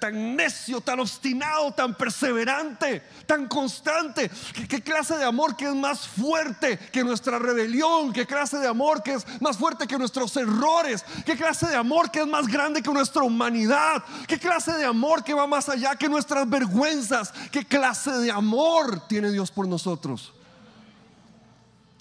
tan, 0.00 0.34
necio, 0.34 0.80
tan 0.80 0.98
obstinado, 0.98 1.70
tan 1.70 1.94
perseverante, 1.94 3.00
tan 3.26 3.46
constante? 3.46 4.28
¿Qué, 4.68 4.82
clase 4.82 5.16
de 5.16 5.24
amor 5.24 5.54
que 5.54 5.66
es 5.66 5.74
más 5.74 6.08
fuerte 6.08 6.78
que 6.90 7.04
nuestra 7.04 7.38
rebelión? 7.38 8.12
¿Qué 8.12 8.26
clase 8.26 8.58
de 8.58 8.66
amor 8.66 9.04
que 9.04 9.12
es 9.12 9.24
más 9.40 9.56
fuerte 9.56 9.86
que 9.86 9.98
nuestros 9.98 10.36
errores? 10.36 11.04
¿Qué 11.24 11.36
clase 11.36 11.68
de 11.68 11.76
amor 11.76 12.10
que 12.10 12.22
es 12.22 12.26
más 12.26 12.48
grande 12.48 12.82
que 12.82 12.90
nuestra 12.90 13.22
humanidad? 13.22 14.02
¿Qué 14.26 14.36
clase 14.36 14.72
de 14.72 14.84
amor 14.84 15.22
que 15.22 15.34
va 15.34 15.46
más 15.46 15.68
allá 15.68 15.94
que 15.94 16.08
nuestras 16.08 16.50
vergüenzas? 16.50 17.32
¿Qué 17.52 17.64
clase 17.64 18.10
de 18.10 18.32
amor 18.32 19.06
tiene 19.06 19.30
Dios 19.30 19.52
por 19.52 19.68
nosotros? 19.68 20.32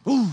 Uh, 0.05 0.29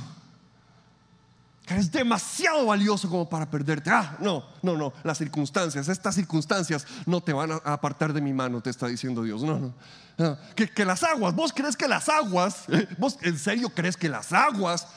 que 1.67 1.75
eres 1.75 1.91
demasiado 1.91 2.67
valioso 2.67 3.09
como 3.09 3.29
para 3.29 3.49
perderte. 3.49 3.91
Ah, 3.91 4.17
no, 4.21 4.45
no, 4.63 4.77
no, 4.77 4.93
las 5.05 5.19
circunstancias, 5.19 5.89
estas 5.89 6.15
circunstancias 6.15 6.87
no 7.07 7.21
te 7.21 7.33
van 7.33 7.53
a 7.53 7.57
apartar 7.65 8.13
de 8.13 8.21
mi 8.21 8.33
mano, 8.33 8.61
te 8.61 8.71
está 8.71 8.89
diciendo 8.89 9.23
Dios. 9.23 9.43
No, 9.43 9.73
no. 10.19 10.39
Que, 10.55 10.85
las 10.85 11.03
aguas, 11.03 11.35
vos 11.35 11.53
crees 11.55 11.77
que 11.77 11.89
las 11.89 12.09
aguas, 12.09 12.65
vos 12.99 13.17
en 13.23 13.39
serio 13.39 13.71
crees 13.71 13.97
que 13.97 14.09
las 14.09 14.33
aguas 14.33 14.89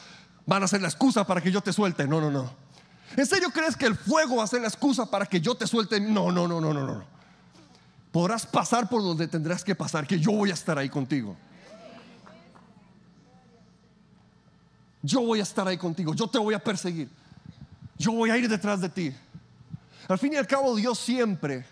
van 0.46 0.64
a 0.64 0.68
ser 0.68 0.82
la 0.82 0.88
excusa 0.88 1.26
para 1.26 1.42
que 1.42 1.52
yo 1.52 1.62
te 1.62 1.72
suelte. 1.72 2.08
No, 2.08 2.20
no, 2.20 2.32
no. 2.32 2.52
¿En 3.16 3.26
serio 3.26 3.50
crees 3.52 3.76
que 3.76 3.86
el 3.86 3.96
fuego 3.96 4.38
va 4.38 4.44
a 4.44 4.48
ser 4.48 4.62
la 4.62 4.68
excusa 4.68 5.10
para 5.10 5.26
que 5.26 5.40
yo 5.40 5.56
te 5.56 5.68
suelte? 5.68 6.00
No, 6.00 6.32
no, 6.32 6.48
no, 6.48 6.60
no, 6.60 6.74
no, 6.74 6.86
no. 6.86 7.04
Podrás 8.12 8.46
pasar 8.46 8.90
por 8.90 9.02
donde 9.02 9.28
tendrás 9.28 9.64
que 9.64 9.76
pasar, 9.76 10.08
que 10.08 10.20
yo 10.20 10.32
voy 10.32 10.50
a 10.50 10.54
estar 10.54 10.78
ahí 10.78 10.90
contigo. 10.90 11.36
Yo 15.06 15.22
voy 15.22 15.40
a 15.40 15.44
estar 15.44 15.68
ahí 15.68 15.78
contigo, 15.78 16.14
yo 16.14 16.28
te 16.28 16.40
voy 16.40 16.56
a 16.56 16.60
perseguir, 16.60 17.10
yo 17.98 18.12
voy 18.12 18.32
a 18.32 18.38
ir 18.38 18.50
detrás 18.50 18.82
de 18.82 18.90
ti. 18.90 19.14
Al 20.08 20.18
fin 20.18 20.34
y 20.34 20.36
al 20.36 20.48
cabo, 20.48 20.76
Dios 20.76 20.98
siempre 21.00 21.66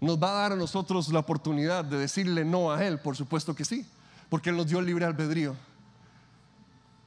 nos 0.00 0.20
va 0.20 0.30
a 0.30 0.42
dar 0.42 0.52
a 0.52 0.56
nosotros 0.56 1.08
la 1.12 1.20
oportunidad 1.20 1.84
de 1.84 1.98
decirle 1.98 2.44
no 2.44 2.72
a 2.72 2.84
Él, 2.84 2.98
por 2.98 3.16
supuesto 3.16 3.54
que 3.54 3.64
sí, 3.64 3.86
porque 4.28 4.50
Él 4.50 4.56
nos 4.56 4.66
dio 4.66 4.80
el 4.80 4.86
libre 4.86 5.04
albedrío. 5.04 5.56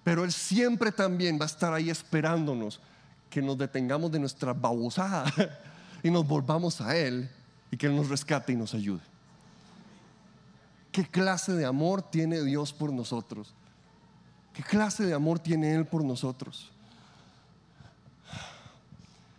Pero 0.04 0.24
Él 0.24 0.32
siempre 0.32 0.92
también 0.92 1.38
va 1.40 1.44
a 1.44 1.48
estar 1.48 1.74
ahí 1.74 1.90
esperándonos 1.90 2.80
que 3.30 3.42
nos 3.42 3.58
detengamos 3.58 4.12
de 4.12 4.20
nuestra 4.20 4.54
babosada 4.54 5.26
y 6.04 6.10
nos 6.10 6.26
volvamos 6.26 6.82
a 6.82 6.96
Él 6.96 7.30
y 7.70 7.78
que 7.78 7.88
Él 7.88 7.96
nos 7.96 8.10
rescate 8.10 8.54
y 8.54 8.56
nos 8.56 8.74
ayude. 8.74 9.02
¿Qué 10.92 11.06
clase 11.06 11.54
de 11.54 11.66
amor 11.66 12.02
tiene 12.02 12.42
Dios 12.42 12.74
por 12.74 12.92
nosotros? 12.92 13.54
¿Qué 14.54 14.64
clase 14.64 15.06
de 15.06 15.14
amor 15.14 15.40
tiene 15.40 15.74
Él 15.74 15.86
por 15.86 16.04
nosotros? 16.04 16.70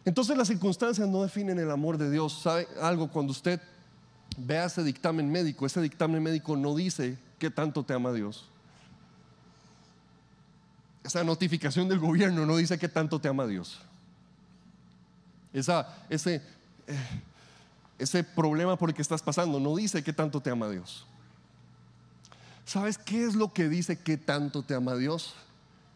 Entonces 0.05 0.37
las 0.37 0.49
circunstancias 0.49 1.09
no 1.09 1.23
definen 1.23 1.59
el 1.59 1.71
amor 1.71 1.97
de 1.97 2.11
Dios. 2.11 2.41
¿Sabe 2.43 2.67
algo? 2.81 3.09
Cuando 3.09 3.31
usted 3.31 3.61
vea 4.37 4.65
ese 4.65 4.83
dictamen 4.83 5.31
médico, 5.31 5.67
ese 5.67 5.81
dictamen 5.81 6.23
médico 6.23 6.57
no 6.57 6.75
dice 6.75 7.19
qué 7.39 7.51
tanto 7.51 7.85
te 7.85 7.95
ama 7.95 8.13
Dios. 8.13 8.47
Esa 11.05 11.23
notificación 11.25 11.89
del 11.89 11.99
gobierno 11.99 12.47
no 12.47 12.57
dice 12.57 12.79
qué 12.79 12.89
tanto 12.89 13.21
te 13.21 13.29
ama 13.29 13.47
Dios. 13.47 13.81
Esa, 15.53 15.87
ese, 16.09 16.37
eh, 16.87 17.21
ese 17.99 18.25
problema 18.25 18.77
por 18.77 18.89
el 18.89 18.95
que 18.95 19.03
estás 19.03 19.23
pasando, 19.23 19.61
no 19.61 19.77
dice 19.77 20.03
que 20.03 20.13
tanto 20.13 20.41
te 20.41 20.51
ama 20.51 20.69
Dios. 20.69 21.07
¿Sabes 22.65 22.99
qué 22.99 23.25
es 23.25 23.35
lo 23.35 23.53
que 23.53 23.69
dice 23.69 23.99
que 23.99 24.17
tanto 24.17 24.63
te 24.63 24.75
ama 24.75 24.95
Dios? 24.95 25.35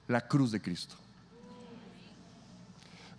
La 0.09 0.26
cruz 0.26 0.52
de 0.52 0.61
Cristo. 0.61 0.96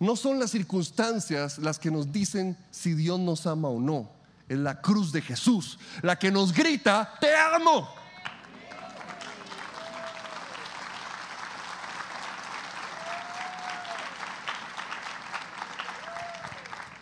No 0.00 0.14
son 0.14 0.38
las 0.38 0.50
circunstancias 0.50 1.58
las 1.58 1.78
que 1.78 1.90
nos 1.90 2.12
dicen 2.12 2.56
si 2.70 2.94
Dios 2.94 3.18
nos 3.18 3.46
ama 3.46 3.68
o 3.68 3.80
no. 3.80 4.10
Es 4.48 4.58
la 4.58 4.80
cruz 4.80 5.12
de 5.12 5.20
Jesús 5.20 5.78
la 6.02 6.18
que 6.18 6.30
nos 6.30 6.52
grita, 6.52 7.16
te 7.20 7.34
amo. 7.34 7.88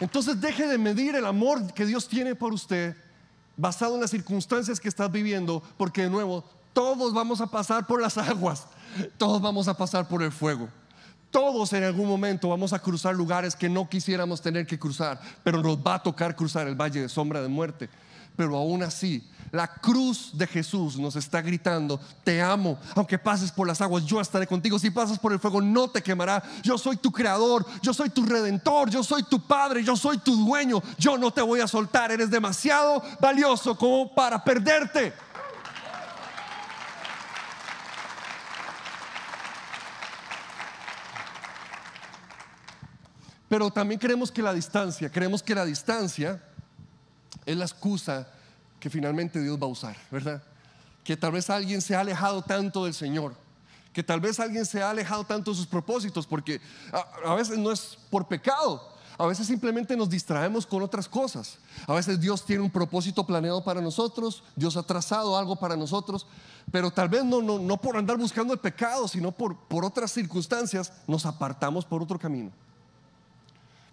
Entonces 0.01 0.41
deje 0.41 0.67
de 0.67 0.77
medir 0.77 1.15
el 1.17 1.25
amor 1.25 1.73
que 1.73 1.87
Dios 1.87 2.09
tiene 2.09 2.35
por 2.35 2.53
usted 2.53 2.97
basado 3.57 3.95
en 3.95 4.01
las 4.01 4.11
circunstancias 4.11 4.81
que 4.81 4.89
estás 4.89 5.11
viviendo, 5.11 5.63
porque 5.77 6.03
de 6.03 6.11
nuevo, 6.11 6.45
todos 6.73 7.15
vamos 7.15 7.41
a 7.41 7.47
pasar 7.47 7.87
por 7.87 8.01
las 8.01 8.19
aguas, 8.19 8.67
todos 9.17 9.41
vamos 9.41 9.69
a 9.69 9.77
pasar 9.77 10.09
por 10.09 10.23
el 10.23 10.33
fuego. 10.33 10.69
Todos 11.31 11.73
en 11.73 11.85
algún 11.85 12.09
momento 12.09 12.49
vamos 12.49 12.73
a 12.73 12.79
cruzar 12.79 13.15
lugares 13.15 13.57
que 13.57 13.69
no 13.69 13.89
quisiéramos 13.89 14.41
tener 14.41 14.67
que 14.67 14.79
cruzar, 14.79 15.21
pero 15.43 15.63
nos 15.63 15.77
va 15.79 15.95
a 15.95 16.03
tocar 16.03 16.37
cruzar 16.37 16.67
el 16.69 16.81
valle 16.81 17.03
de 17.03 17.09
sombra 17.09 17.43
de 17.43 17.49
muerte. 17.49 17.91
Pero 18.37 18.57
aún 18.57 18.83
así, 18.83 19.29
la 19.53 19.69
cruz 19.69 20.31
de 20.33 20.47
Jesús 20.47 20.99
nos 20.99 21.17
está 21.17 21.41
gritando, 21.41 22.01
te 22.25 22.43
amo, 22.43 22.79
aunque 22.95 23.19
pases 23.19 23.51
por 23.51 23.67
las 23.67 23.81
aguas, 23.81 24.05
yo 24.05 24.21
estaré 24.21 24.47
contigo. 24.47 24.79
Si 24.79 24.91
pasas 24.91 25.19
por 25.19 25.33
el 25.33 25.39
fuego, 25.39 25.61
no 25.61 25.89
te 25.89 26.03
quemará. 26.03 26.43
Yo 26.63 26.79
soy 26.79 26.97
tu 26.97 27.13
creador, 27.13 27.65
yo 27.83 27.95
soy 27.95 28.11
tu 28.11 28.25
redentor, 28.25 28.91
yo 28.91 29.03
soy 29.03 29.23
tu 29.23 29.41
padre, 29.47 29.83
yo 29.83 29.97
soy 29.97 30.19
tu 30.19 30.37
dueño. 30.37 30.83
Yo 30.99 31.17
no 31.19 31.31
te 31.31 31.43
voy 31.43 31.61
a 31.61 31.69
soltar, 31.69 32.11
eres 32.11 32.31
demasiado 32.31 33.03
valioso 33.21 33.77
como 33.77 34.15
para 34.15 34.43
perderte. 34.43 35.13
Pero 43.49 43.71
también 43.71 44.01
creemos 44.01 44.33
que 44.33 44.43
la 44.43 44.53
distancia, 44.53 45.11
creemos 45.11 45.43
que 45.43 45.55
la 45.55 45.65
distancia 45.65 46.43
es 47.45 47.57
la 47.57 47.65
excusa 47.65 48.29
que 48.87 48.91
finalmente 48.91 49.43
Dios 49.43 49.59
va 49.61 49.67
a 49.67 49.71
usar, 49.71 49.97
¿verdad? 50.13 50.41
Que 51.03 51.17
tal 51.17 51.33
vez 51.33 51.51
alguien 51.51 51.83
se 51.83 51.97
ha 51.97 52.01
alejado 52.03 52.41
tanto 52.41 52.85
del 52.85 52.95
Señor, 52.95 53.35
que 53.93 54.01
tal 54.01 54.21
vez 54.21 54.39
alguien 54.39 54.65
se 54.65 54.81
ha 54.81 54.91
alejado 54.91 55.25
tanto 55.25 55.51
de 55.51 55.57
sus 55.57 55.67
propósitos, 55.67 56.25
porque 56.25 56.61
a, 56.93 57.33
a 57.33 57.35
veces 57.35 57.59
no 57.59 57.73
es 57.73 57.99
por 58.11 58.29
pecado, 58.29 58.81
a 59.19 59.27
veces 59.27 59.49
simplemente 59.49 59.97
nos 59.97 60.09
distraemos 60.09 60.65
con 60.65 60.85
otras 60.85 61.09
cosas. 61.09 61.59
A 61.89 61.95
veces 61.95 62.21
Dios 62.21 62.47
tiene 62.47 62.63
un 62.63 62.71
propósito 62.71 63.27
planeado 63.27 63.65
para 63.65 63.81
nosotros, 63.81 64.45
Dios 64.55 64.77
ha 64.77 64.85
trazado 64.85 65.37
algo 65.37 65.57
para 65.57 65.75
nosotros, 65.75 66.25
pero 66.71 66.93
tal 66.93 67.09
vez 67.09 67.25
no, 67.25 67.43
no, 67.43 67.59
no 67.59 67.81
por 67.81 67.97
andar 67.97 68.17
buscando 68.17 68.53
el 68.53 68.61
pecado, 68.61 69.09
sino 69.09 69.33
por, 69.33 69.57
por 69.67 69.85
otras 69.85 70.13
circunstancias, 70.13 70.93
nos 71.09 71.27
apartamos 71.27 71.85
por 71.85 72.05
otro 72.05 72.21
camino 72.21 72.53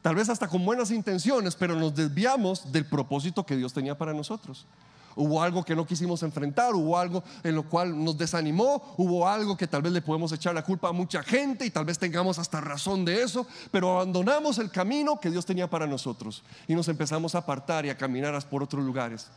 tal 0.03 0.15
vez 0.15 0.29
hasta 0.29 0.47
con 0.47 0.63
buenas 0.63 0.91
intenciones, 0.91 1.55
pero 1.55 1.75
nos 1.75 1.95
desviamos 1.95 2.71
del 2.71 2.85
propósito 2.85 3.43
que 3.45 3.55
Dios 3.55 3.73
tenía 3.73 3.97
para 3.97 4.13
nosotros. 4.13 4.67
Hubo 5.15 5.41
algo 5.41 5.63
que 5.63 5.75
no 5.75 5.85
quisimos 5.85 6.23
enfrentar, 6.23 6.73
hubo 6.73 6.97
algo 6.97 7.23
en 7.43 7.55
lo 7.55 7.63
cual 7.63 8.03
nos 8.03 8.17
desanimó, 8.17 8.95
hubo 8.97 9.27
algo 9.27 9.55
que 9.55 9.67
tal 9.67 9.81
vez 9.81 9.93
le 9.93 10.01
podemos 10.01 10.31
echar 10.31 10.53
la 10.55 10.63
culpa 10.63 10.89
a 10.89 10.91
mucha 10.91 11.23
gente 11.23 11.65
y 11.65 11.69
tal 11.69 11.85
vez 11.85 11.97
tengamos 11.97 12.37
hasta 12.37 12.59
razón 12.59 13.05
de 13.05 13.21
eso, 13.21 13.47
pero 13.71 13.91
abandonamos 13.91 14.57
el 14.57 14.69
camino 14.71 15.19
que 15.19 15.29
Dios 15.29 15.45
tenía 15.45 15.69
para 15.69 15.87
nosotros 15.87 16.43
y 16.67 16.75
nos 16.75 16.87
empezamos 16.89 17.35
a 17.35 17.39
apartar 17.39 17.85
y 17.85 17.89
a 17.89 17.97
caminar 17.97 18.37
por 18.49 18.61
otros 18.63 18.83
lugares. 18.83 19.27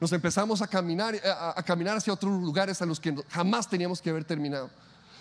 Nos 0.00 0.12
empezamos 0.12 0.62
a 0.62 0.66
caminar, 0.68 1.14
a, 1.24 1.58
a 1.58 1.62
caminar 1.62 1.96
hacia 1.96 2.12
otros 2.12 2.40
lugares 2.40 2.80
a 2.80 2.86
los 2.86 2.98
que 2.98 3.14
jamás 3.28 3.68
teníamos 3.68 4.00
que 4.00 4.10
haber 4.10 4.24
terminado. 4.24 4.70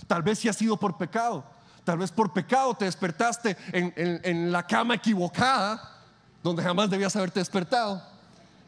Tal 0.08 0.22
vez 0.24 0.40
si 0.40 0.48
ha 0.48 0.54
sido 0.54 0.78
por 0.78 0.98
pecado, 0.98 1.44
Tal 1.84 1.98
vez 1.98 2.12
por 2.12 2.32
pecado 2.32 2.74
te 2.76 2.86
despertaste 2.86 3.58
en, 3.74 4.52
la 4.52 4.66
cama 4.66 4.96
equivocada, 4.96 6.00
donde 6.42 6.64
jamás 6.64 6.90
debías 6.90 7.16
haberte 7.16 7.40
despertado. 7.40 8.02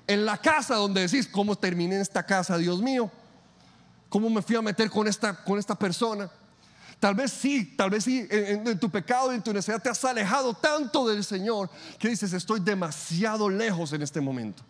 En 0.08 0.26
la 0.26 0.38
casa 0.38 0.76
donde 0.76 1.02
decís, 1.02 1.28
¿cómo 1.28 1.56
terminé 1.56 1.96
en 1.96 2.02
esta 2.02 2.26
casa, 2.26 2.58
Dios 2.58 2.82
mío? 2.82 3.10
¿Cómo 4.10 4.30
me 4.30 4.42
fui 4.42 4.56
a 4.56 4.62
meter 4.62 4.90
con 4.90 5.08
esta, 5.08 5.34
con 5.44 5.58
esta 5.58 5.76
persona? 5.76 6.30
Tal 7.00 7.16
vez 7.16 7.32
sí, 7.32 7.74
tal 7.76 7.90
vez 7.90 8.04
sí, 8.04 8.28
en, 8.30 8.80
tu 8.80 8.90
pecado 8.90 9.32
y 9.32 9.36
en 9.36 9.44
tu 9.44 9.54
necesidad 9.54 9.82
te 9.82 9.90
has 9.90 10.04
alejado 10.06 10.54
tanto 10.54 11.08
del 11.08 11.24
Señor 11.24 11.70
que 11.98 12.10
dices, 12.10 12.34
estoy 12.34 12.60
demasiado 12.60 13.50
lejos 13.50 13.94
en 13.94 14.02
este 14.02 14.22
momento. 14.22 14.64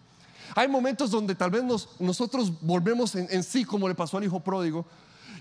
Hay 0.56 0.68
momentos 0.68 1.12
donde 1.12 1.36
tal 1.36 1.52
vez 1.52 1.64
nosotros 2.00 2.62
volvemos 2.62 3.16
en, 3.16 3.28
en 3.30 3.44
sí, 3.44 3.66
como 3.66 3.88
le 3.88 3.96
pasó 3.96 4.18
al 4.18 4.24
hijo 4.24 4.40
pródigo, 4.40 4.86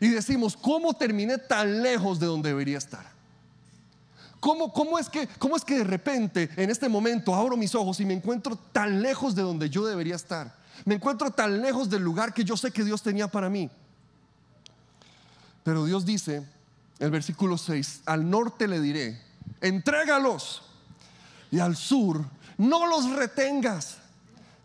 y 0.00 0.08
decimos, 0.08 0.56
¿cómo 0.56 0.94
terminé 0.94 1.38
tan 1.38 1.82
lejos 1.82 2.18
de 2.20 2.26
donde 2.26 2.50
debería 2.50 2.78
estar? 2.78 3.14
¿Cómo, 4.40 4.72
cómo, 4.72 4.98
es 4.98 5.08
que, 5.08 5.26
¿Cómo 5.38 5.56
es 5.56 5.64
que 5.64 5.78
de 5.78 5.84
repente, 5.84 6.50
en 6.56 6.68
este 6.68 6.88
momento, 6.88 7.34
abro 7.34 7.56
mis 7.56 7.74
ojos 7.74 7.98
y 8.00 8.04
me 8.04 8.12
encuentro 8.12 8.56
tan 8.56 9.00
lejos 9.00 9.34
de 9.34 9.42
donde 9.42 9.70
yo 9.70 9.86
debería 9.86 10.16
estar? 10.16 10.54
Me 10.84 10.96
encuentro 10.96 11.30
tan 11.30 11.62
lejos 11.62 11.88
del 11.88 12.02
lugar 12.02 12.34
que 12.34 12.44
yo 12.44 12.56
sé 12.56 12.70
que 12.70 12.84
Dios 12.84 13.02
tenía 13.02 13.28
para 13.28 13.48
mí. 13.48 13.70
Pero 15.62 15.86
Dios 15.86 16.04
dice, 16.04 16.46
el 16.98 17.10
versículo 17.10 17.56
6, 17.56 18.02
al 18.04 18.28
norte 18.28 18.68
le 18.68 18.80
diré, 18.80 19.18
entrégalos, 19.62 20.62
y 21.50 21.60
al 21.60 21.76
sur, 21.76 22.24
no 22.58 22.86
los 22.86 23.10
retengas. 23.10 23.98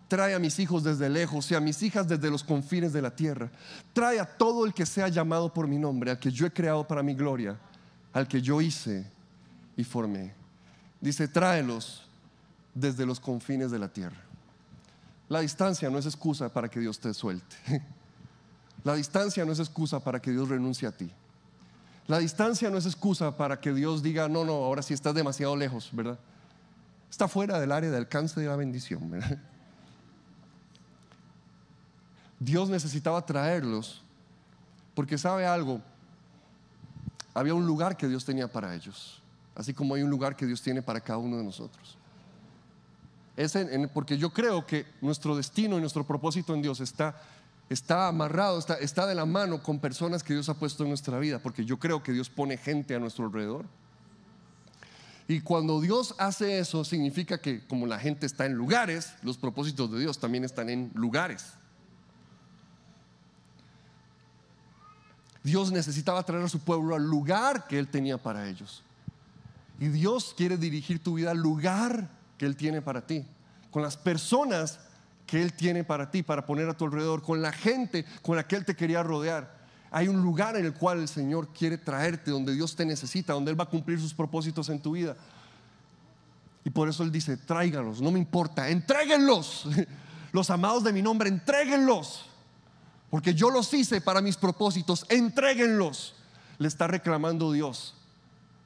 Trae 0.09 0.33
a 0.33 0.39
mis 0.39 0.57
hijos 0.59 0.83
desde 0.83 1.07
lejos 1.07 1.49
y 1.51 1.55
a 1.55 1.59
mis 1.59 1.81
hijas 1.83 2.07
desde 2.07 2.31
los 2.31 2.43
confines 2.43 2.91
de 2.91 3.01
la 3.01 3.15
tierra. 3.15 3.51
Trae 3.93 4.19
a 4.19 4.25
todo 4.25 4.65
el 4.65 4.73
que 4.73 4.85
sea 4.85 5.07
llamado 5.07 5.53
por 5.53 5.67
mi 5.67 5.77
nombre, 5.77 6.09
al 6.09 6.19
que 6.19 6.31
yo 6.31 6.47
he 6.47 6.51
creado 6.51 6.85
para 6.85 7.03
mi 7.03 7.13
gloria, 7.13 7.57
al 8.11 8.27
que 8.27 8.41
yo 8.41 8.59
hice 8.59 9.05
y 9.77 9.83
formé. 9.83 10.33
Dice, 10.99 11.27
tráelos 11.27 12.07
desde 12.73 13.05
los 13.05 13.19
confines 13.19 13.69
de 13.69 13.77
la 13.77 13.87
tierra. 13.87 14.17
La 15.29 15.41
distancia 15.41 15.91
no 15.91 15.99
es 15.99 16.07
excusa 16.07 16.51
para 16.51 16.69
que 16.69 16.79
Dios 16.79 16.99
te 16.99 17.13
suelte. 17.13 17.55
La 18.83 18.95
distancia 18.95 19.45
no 19.45 19.51
es 19.51 19.59
excusa 19.59 19.99
para 19.99 20.21
que 20.21 20.31
Dios 20.31 20.49
renuncie 20.49 20.87
a 20.87 20.91
ti. 20.91 21.11
La 22.07 22.17
distancia 22.17 22.69
no 22.71 22.77
es 22.77 22.85
excusa 22.85 23.37
para 23.37 23.59
que 23.59 23.73
Dios 23.73 24.01
diga, 24.01 24.27
no, 24.27 24.43
no, 24.43 24.53
ahora 24.53 24.81
sí 24.81 24.95
estás 24.95 25.13
demasiado 25.13 25.55
lejos, 25.55 25.89
¿verdad? 25.91 26.17
Está 27.11 27.27
fuera 27.27 27.59
del 27.59 27.71
área 27.71 27.91
de 27.91 27.97
alcance 27.97 28.39
de 28.39 28.47
la 28.47 28.55
bendición, 28.55 29.11
¿verdad? 29.11 29.37
Dios 32.39 32.69
necesitaba 32.69 33.25
traerlos 33.25 34.01
porque 34.95 35.17
sabe 35.17 35.45
algo, 35.45 35.81
había 37.33 37.53
un 37.53 37.65
lugar 37.65 37.97
que 37.97 38.07
Dios 38.07 38.25
tenía 38.25 38.51
para 38.51 38.75
ellos, 38.75 39.21
así 39.55 39.73
como 39.73 39.95
hay 39.95 40.03
un 40.03 40.09
lugar 40.09 40.35
que 40.35 40.45
Dios 40.45 40.61
tiene 40.61 40.81
para 40.81 41.01
cada 41.01 41.19
uno 41.19 41.37
de 41.37 41.43
nosotros. 41.43 41.97
Es 43.37 43.57
porque 43.93 44.17
yo 44.17 44.31
creo 44.31 44.65
que 44.65 44.85
nuestro 44.99 45.37
destino 45.37 45.77
y 45.77 45.79
nuestro 45.81 46.05
propósito 46.05 46.53
en 46.53 46.61
Dios 46.61 46.81
está, 46.81 47.15
está 47.69 48.09
amarrado, 48.09 48.59
está, 48.59 48.73
está 48.75 49.07
de 49.07 49.15
la 49.15 49.25
mano 49.25 49.63
con 49.63 49.79
personas 49.79 50.23
que 50.23 50.33
Dios 50.33 50.49
ha 50.49 50.55
puesto 50.55 50.83
en 50.83 50.89
nuestra 50.89 51.17
vida, 51.19 51.39
porque 51.39 51.63
yo 51.63 51.79
creo 51.79 52.03
que 52.03 52.11
Dios 52.11 52.29
pone 52.29 52.57
gente 52.57 52.95
a 52.95 52.99
nuestro 52.99 53.25
alrededor. 53.25 53.65
Y 55.29 55.41
cuando 55.41 55.79
Dios 55.79 56.15
hace 56.17 56.59
eso, 56.59 56.83
significa 56.83 57.39
que 57.39 57.65
como 57.67 57.85
la 57.85 57.99
gente 57.99 58.25
está 58.25 58.45
en 58.45 58.55
lugares, 58.55 59.13
los 59.21 59.37
propósitos 59.37 59.89
de 59.91 59.99
Dios 59.99 60.19
también 60.19 60.43
están 60.43 60.69
en 60.69 60.91
lugares. 60.95 61.53
Dios 65.43 65.71
necesitaba 65.71 66.23
traer 66.23 66.43
a 66.43 66.49
su 66.49 66.59
pueblo 66.59 66.95
al 66.95 67.03
lugar 67.03 67.67
que 67.67 67.79
Él 67.79 67.87
tenía 67.87 68.17
para 68.17 68.47
ellos. 68.47 68.83
Y 69.79 69.87
Dios 69.87 70.33
quiere 70.35 70.57
dirigir 70.57 71.01
tu 71.01 71.15
vida 71.15 71.31
al 71.31 71.37
lugar 71.37 72.09
que 72.37 72.45
Él 72.45 72.55
tiene 72.55 72.81
para 72.81 73.05
ti, 73.05 73.25
con 73.71 73.81
las 73.81 73.95
personas 73.95 74.79
que 75.25 75.41
Él 75.41 75.53
tiene 75.53 75.83
para 75.83 76.11
ti, 76.11 76.23
para 76.23 76.45
poner 76.45 76.67
a 76.67 76.73
tu 76.75 76.85
alrededor, 76.85 77.21
con 77.21 77.41
la 77.41 77.51
gente 77.51 78.05
con 78.21 78.35
la 78.35 78.45
que 78.45 78.57
Él 78.57 78.65
te 78.65 78.75
quería 78.75 79.03
rodear. 79.03 79.57
Hay 79.91 80.07
un 80.07 80.21
lugar 80.21 80.55
en 80.57 80.65
el 80.65 80.73
cual 80.73 80.99
el 80.99 81.07
Señor 81.07 81.47
quiere 81.53 81.77
traerte, 81.77 82.31
donde 82.31 82.53
Dios 82.53 82.75
te 82.75 82.85
necesita, 82.85 83.33
donde 83.33 83.51
Él 83.51 83.59
va 83.59 83.63
a 83.63 83.69
cumplir 83.69 83.99
sus 83.99 84.13
propósitos 84.13 84.69
en 84.69 84.81
tu 84.81 84.91
vida. 84.91 85.15
Y 86.65 86.69
por 86.69 86.89
eso 86.89 87.03
Él 87.03 87.11
dice, 87.11 87.37
tráigalos, 87.37 88.01
no 88.01 88.11
me 88.11 88.19
importa, 88.19 88.69
entréguenlos. 88.69 89.67
Los 90.31 90.49
amados 90.49 90.83
de 90.83 90.93
mi 90.93 91.01
nombre, 91.01 91.29
entréguenlos 91.29 92.28
porque 93.09 93.33
yo 93.33 93.49
los 93.49 93.73
hice 93.73 94.01
para 94.01 94.21
mis 94.21 94.37
propósitos, 94.37 95.05
entréguenlos, 95.09 96.15
le 96.57 96.67
está 96.67 96.87
reclamando 96.87 97.51
Dios 97.51 97.95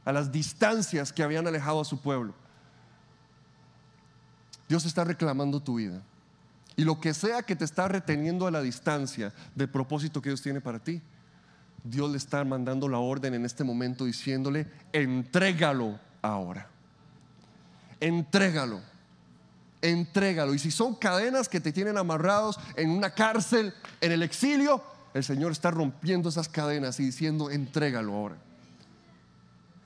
a 0.05 0.11
las 0.11 0.31
distancias 0.31 1.13
que 1.13 1.23
habían 1.23 1.47
alejado 1.47 1.79
a 1.81 1.85
su 1.85 1.99
pueblo. 1.99 2.33
Dios 4.67 4.85
está 4.85 5.03
reclamando 5.03 5.61
tu 5.61 5.75
vida. 5.75 6.01
Y 6.75 6.83
lo 6.83 6.99
que 6.99 7.13
sea 7.13 7.43
que 7.43 7.55
te 7.55 7.65
está 7.65 7.87
reteniendo 7.87 8.47
a 8.47 8.51
la 8.51 8.61
distancia 8.61 9.31
del 9.55 9.69
propósito 9.69 10.21
que 10.21 10.29
Dios 10.29 10.41
tiene 10.41 10.59
para 10.59 10.79
ti, 10.79 11.01
Dios 11.83 12.09
le 12.09 12.17
está 12.17 12.43
mandando 12.43 12.89
la 12.89 12.97
orden 12.97 13.33
en 13.33 13.45
este 13.45 13.63
momento 13.63 14.05
diciéndole, 14.05 14.67
entrégalo 14.91 15.99
ahora. 16.21 16.67
Entrégalo. 17.99 18.81
Entrégalo. 19.83 20.55
Y 20.55 20.59
si 20.59 20.71
son 20.71 20.95
cadenas 20.95 21.47
que 21.47 21.59
te 21.59 21.71
tienen 21.71 21.97
amarrados 21.97 22.59
en 22.75 22.89
una 22.89 23.11
cárcel, 23.11 23.73
en 24.01 24.11
el 24.11 24.23
exilio, 24.23 24.81
el 25.13 25.23
Señor 25.23 25.51
está 25.51 25.69
rompiendo 25.69 26.29
esas 26.29 26.49
cadenas 26.49 26.99
y 26.99 27.05
diciendo, 27.05 27.51
entrégalo 27.51 28.13
ahora. 28.13 28.37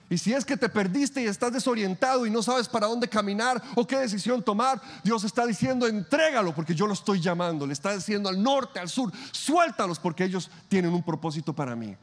Y 0.10 0.18
si 0.18 0.34
es 0.34 0.46
que 0.46 0.56
te 0.56 0.70
perdiste 0.70 1.22
y 1.22 1.26
estás 1.26 1.52
desorientado 1.52 2.26
y 2.26 2.30
no 2.30 2.42
sabes 2.42 2.70
para 2.70 2.88
dónde 2.88 3.10
caminar 3.10 3.62
o 3.76 3.86
qué 3.86 3.98
decisión 3.98 4.42
tomar, 4.42 4.82
Dios 5.04 5.26
está 5.26 5.46
diciendo, 5.46 5.86
entrégalo 5.86 6.56
porque 6.56 6.74
yo 6.74 6.88
lo 6.88 6.94
estoy 6.94 7.20
llamando. 7.20 7.68
Le 7.68 7.74
está 7.74 7.94
diciendo 7.94 8.30
al 8.30 8.42
norte, 8.42 8.80
al 8.80 8.88
sur, 8.88 9.12
suéltalos 9.32 10.00
porque 10.00 10.24
ellos 10.24 10.50
tienen 10.70 10.94
un 10.94 11.04
propósito 11.04 11.54
para 11.54 11.76
mí. 11.76 11.98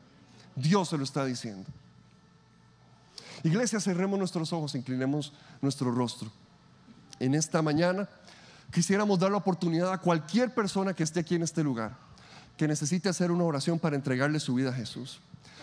Dios 0.55 0.91
se 0.91 0.99
lo 0.99 1.05
está 1.05 1.25
diciendo. 1.25 1.65
Iglesia, 3.43 3.81
cerremos 3.81 4.19
nuestros 4.19 4.53
ojos, 4.53 4.75
inclinemos 4.75 5.33
nuestro 5.63 5.91
rostro. 5.91 6.31
En 7.21 7.35
esta 7.35 7.63
mañana 7.63 8.09
quisiéramos 8.73 9.19
dar 9.19 9.31
la 9.31 9.37
oportunidad 9.37 9.93
a 9.93 9.99
cualquier 9.99 10.53
persona 10.53 10.95
que 10.95 11.03
esté 11.03 11.21
aquí 11.21 11.35
en 11.35 11.43
este 11.43 11.63
lugar, 11.63 11.97
que 12.57 12.69
necesite 12.69 13.09
hacer 13.09 13.31
una 13.31 13.45
oración 13.45 13.79
para 13.79 13.97
entregarle 13.97 14.41
su 14.41 14.55
vida 14.55 14.71
a 14.71 14.75
Jesús. 14.75 15.21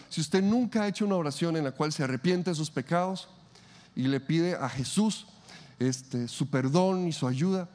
Si 0.09 0.21
usted 0.21 0.41
nunca 0.43 0.83
ha 0.83 0.87
hecho 0.87 1.05
una 1.05 1.15
oración 1.15 1.55
en 1.57 1.63
la 1.63 1.71
cual 1.71 1.91
se 1.91 2.03
arrepiente 2.03 2.49
de 2.49 2.55
sus 2.55 2.69
pecados 2.69 3.29
y 3.95 4.03
le 4.03 4.19
pide 4.19 4.55
a 4.55 4.69
Jesús 4.69 5.27
este, 5.79 6.27
su 6.27 6.47
perdón 6.47 7.07
y 7.07 7.13
su 7.13 7.27
ayuda, 7.27 7.69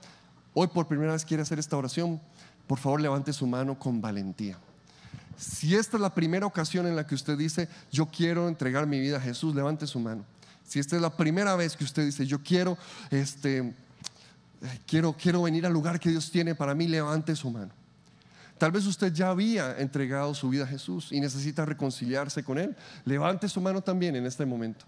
hoy 0.55 0.67
por 0.69 0.87
primera 0.87 1.13
vez 1.13 1.25
quiere 1.25 1.43
hacer 1.43 1.59
esta 1.59 1.77
oración, 1.77 2.21
por 2.67 2.79
favor 2.79 3.01
levante 3.01 3.33
su 3.33 3.47
mano 3.47 3.79
con 3.79 4.01
valentía. 4.01 4.59
Si 5.37 5.77
esta 5.77 5.99
es 5.99 6.01
la 6.01 6.15
primera 6.15 6.47
ocasión 6.47 6.87
en 6.87 6.97
la 6.97 7.07
que 7.07 7.15
usted 7.15 7.37
dice, 7.37 7.69
yo 7.93 8.07
quiero 8.07 8.49
entregar 8.49 8.87
mi 8.87 8.99
vida 8.99 9.19
a 9.19 9.21
Jesús, 9.21 9.55
levante 9.55 9.87
su 9.87 10.01
mano. 10.01 10.25
Si 10.67 10.79
esta 10.79 10.97
es 10.97 11.03
la 11.03 11.17
primera 11.17 11.55
vez 11.57 11.77
que 11.77 11.85
usted 11.85 12.05
dice, 12.05 12.27
yo 12.27 12.43
quiero, 12.43 12.77
este, 13.11 13.75
quiero, 14.87 15.13
quiero 15.13 15.43
venir 15.43 15.65
al 15.65 15.73
lugar 15.73 16.01
que 16.01 16.11
Dios 16.11 16.31
tiene 16.31 16.55
para 16.55 16.75
mí, 16.75 16.89
levante 16.89 17.37
su 17.37 17.51
mano. 17.51 17.73
Tal 18.59 18.73
vez 18.73 18.87
usted 18.87 19.13
ya 19.13 19.29
había 19.29 19.79
entregado 19.79 20.35
su 20.35 20.49
vida 20.49 20.65
a 20.65 20.67
Jesús 20.67 21.13
y 21.13 21.21
necesita 21.21 21.65
reconciliarse 21.67 22.43
con 22.43 22.59
Él. 22.59 22.75
Levante 23.05 23.49
su 23.49 23.61
mano 23.61 23.83
también 23.83 24.17
en 24.17 24.25
este 24.27 24.47
momento. 24.47 24.87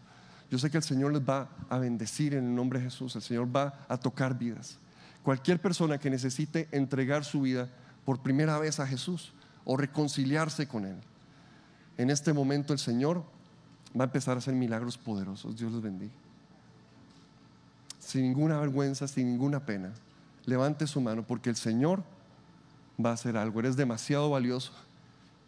Yo 0.50 0.58
sé 0.58 0.70
que 0.70 0.78
el 0.78 0.82
Señor 0.82 1.12
les 1.12 1.22
va 1.22 1.50
a 1.68 1.78
bendecir 1.78 2.34
en 2.34 2.46
el 2.46 2.54
nombre 2.54 2.78
de 2.78 2.86
Jesús. 2.86 3.14
El 3.14 3.22
Señor 3.22 3.54
va 3.54 3.84
a 3.88 3.98
tocar 3.98 4.38
vidas. 4.38 4.78
Cualquier 5.22 5.60
persona 5.60 5.98
que 5.98 6.08
necesite 6.08 6.68
entregar 6.72 7.24
su 7.24 7.42
vida 7.42 7.68
por 8.06 8.22
primera 8.22 8.58
vez 8.58 8.80
a 8.80 8.86
Jesús 8.86 9.34
o 9.64 9.76
reconciliarse 9.76 10.66
con 10.66 10.86
Él. 10.86 10.96
En 11.98 12.08
este 12.08 12.32
momento 12.32 12.72
el 12.72 12.78
Señor 12.78 13.22
va 13.96 14.04
a 14.04 14.06
empezar 14.06 14.36
a 14.36 14.38
hacer 14.38 14.54
milagros 14.54 14.98
poderosos. 14.98 15.56
Dios 15.56 15.72
los 15.72 15.82
bendiga. 15.82 16.12
Sin 17.98 18.22
ninguna 18.22 18.58
vergüenza, 18.58 19.06
sin 19.06 19.26
ninguna 19.26 19.60
pena. 19.64 19.92
Levante 20.46 20.86
su 20.86 21.00
mano 21.00 21.26
porque 21.26 21.50
el 21.50 21.56
Señor 21.56 22.02
va 23.04 23.10
a 23.10 23.14
hacer 23.14 23.36
algo. 23.36 23.60
Eres 23.60 23.76
demasiado 23.76 24.30
valioso 24.30 24.72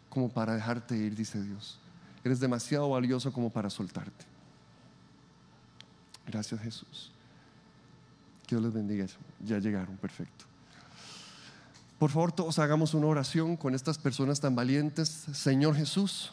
como 0.09 0.29
para 0.29 0.53
dejarte 0.53 0.95
ir, 0.95 1.15
dice 1.15 1.41
Dios. 1.41 1.79
Eres 2.23 2.39
demasiado 2.39 2.89
valioso 2.89 3.33
como 3.33 3.49
para 3.49 3.69
soltarte. 3.69 4.25
Gracias 6.27 6.61
Jesús. 6.61 7.11
Que 8.45 8.55
Dios 8.55 8.63
les 8.63 8.73
bendiga. 8.73 9.05
Ya 9.43 9.57
llegaron, 9.59 9.97
perfecto. 9.97 10.45
Por 11.97 12.09
favor, 12.09 12.31
todos 12.31 12.57
hagamos 12.59 12.93
una 12.93 13.07
oración 13.07 13.55
con 13.55 13.75
estas 13.75 13.97
personas 13.97 14.39
tan 14.39 14.55
valientes. 14.55 15.07
Señor 15.33 15.75
Jesús, 15.75 16.31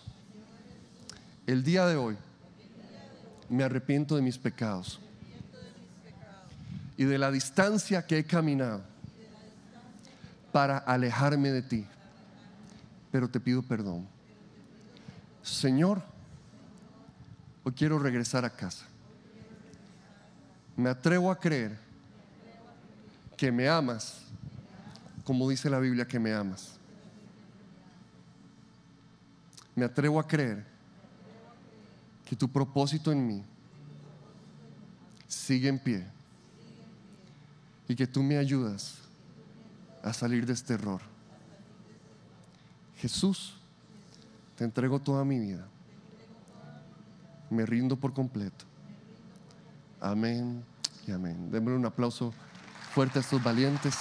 el 1.49 1.65
día 1.65 1.87
de 1.87 1.97
hoy 1.97 2.15
me 3.49 3.65
arrepiento 3.65 4.15
de 4.15 4.21
mis 4.21 4.37
pecados 4.37 5.01
y 6.95 7.05
de 7.05 7.17
la 7.17 7.31
distancia 7.31 8.07
que 8.07 8.19
he 8.19 8.25
caminado 8.25 8.83
para 10.53 10.77
alejarme 10.77 11.51
de 11.51 11.63
ti, 11.63 11.87
pero 13.11 13.31
te 13.31 13.41
pido 13.41 13.63
perdón. 13.63 14.07
Señor, 15.43 16.03
hoy 17.65 17.73
quiero 17.73 17.99
regresar 17.99 18.45
a 18.45 18.51
casa. 18.51 18.85
Me 20.77 20.91
atrevo 20.91 21.31
a 21.31 21.39
creer 21.39 21.79
que 23.39 23.51
me 23.51 23.71
amas, 23.71 24.21
como 25.25 25.49
dice 25.49 25.71
la 25.71 25.79
Biblia 25.79 26.07
que 26.07 26.19
me 26.19 26.31
amas. 26.35 26.75
Me 29.75 29.87
atrevo 29.87 30.21
a 30.21 30.29
creer 30.29 30.78
que 32.29 32.37
tu 32.37 32.47
propósito 32.49 33.11
en 33.11 33.27
mí 33.27 33.43
sigue 35.27 35.69
en 35.69 35.79
pie 35.79 36.07
y 37.89 37.97
que 37.97 38.07
tú 38.07 38.23
me 38.23 38.37
ayudas 38.37 38.99
a 40.03 40.13
salir 40.13 40.45
de 40.45 40.53
este 40.53 40.75
error. 40.75 41.01
Jesús, 42.99 43.55
te 44.57 44.65
entrego 44.65 44.99
toda 44.99 45.25
mi 45.25 45.39
vida. 45.39 45.67
Me 47.49 47.65
rindo 47.65 47.97
por 47.97 48.13
completo. 48.13 48.67
Amén 49.99 50.63
y 51.07 51.13
amén. 51.13 51.51
Démosle 51.51 51.77
un 51.77 51.87
aplauso 51.87 52.35
fuerte 52.93 53.19
a 53.19 53.23
estos 53.23 53.43
valientes. 53.43 53.97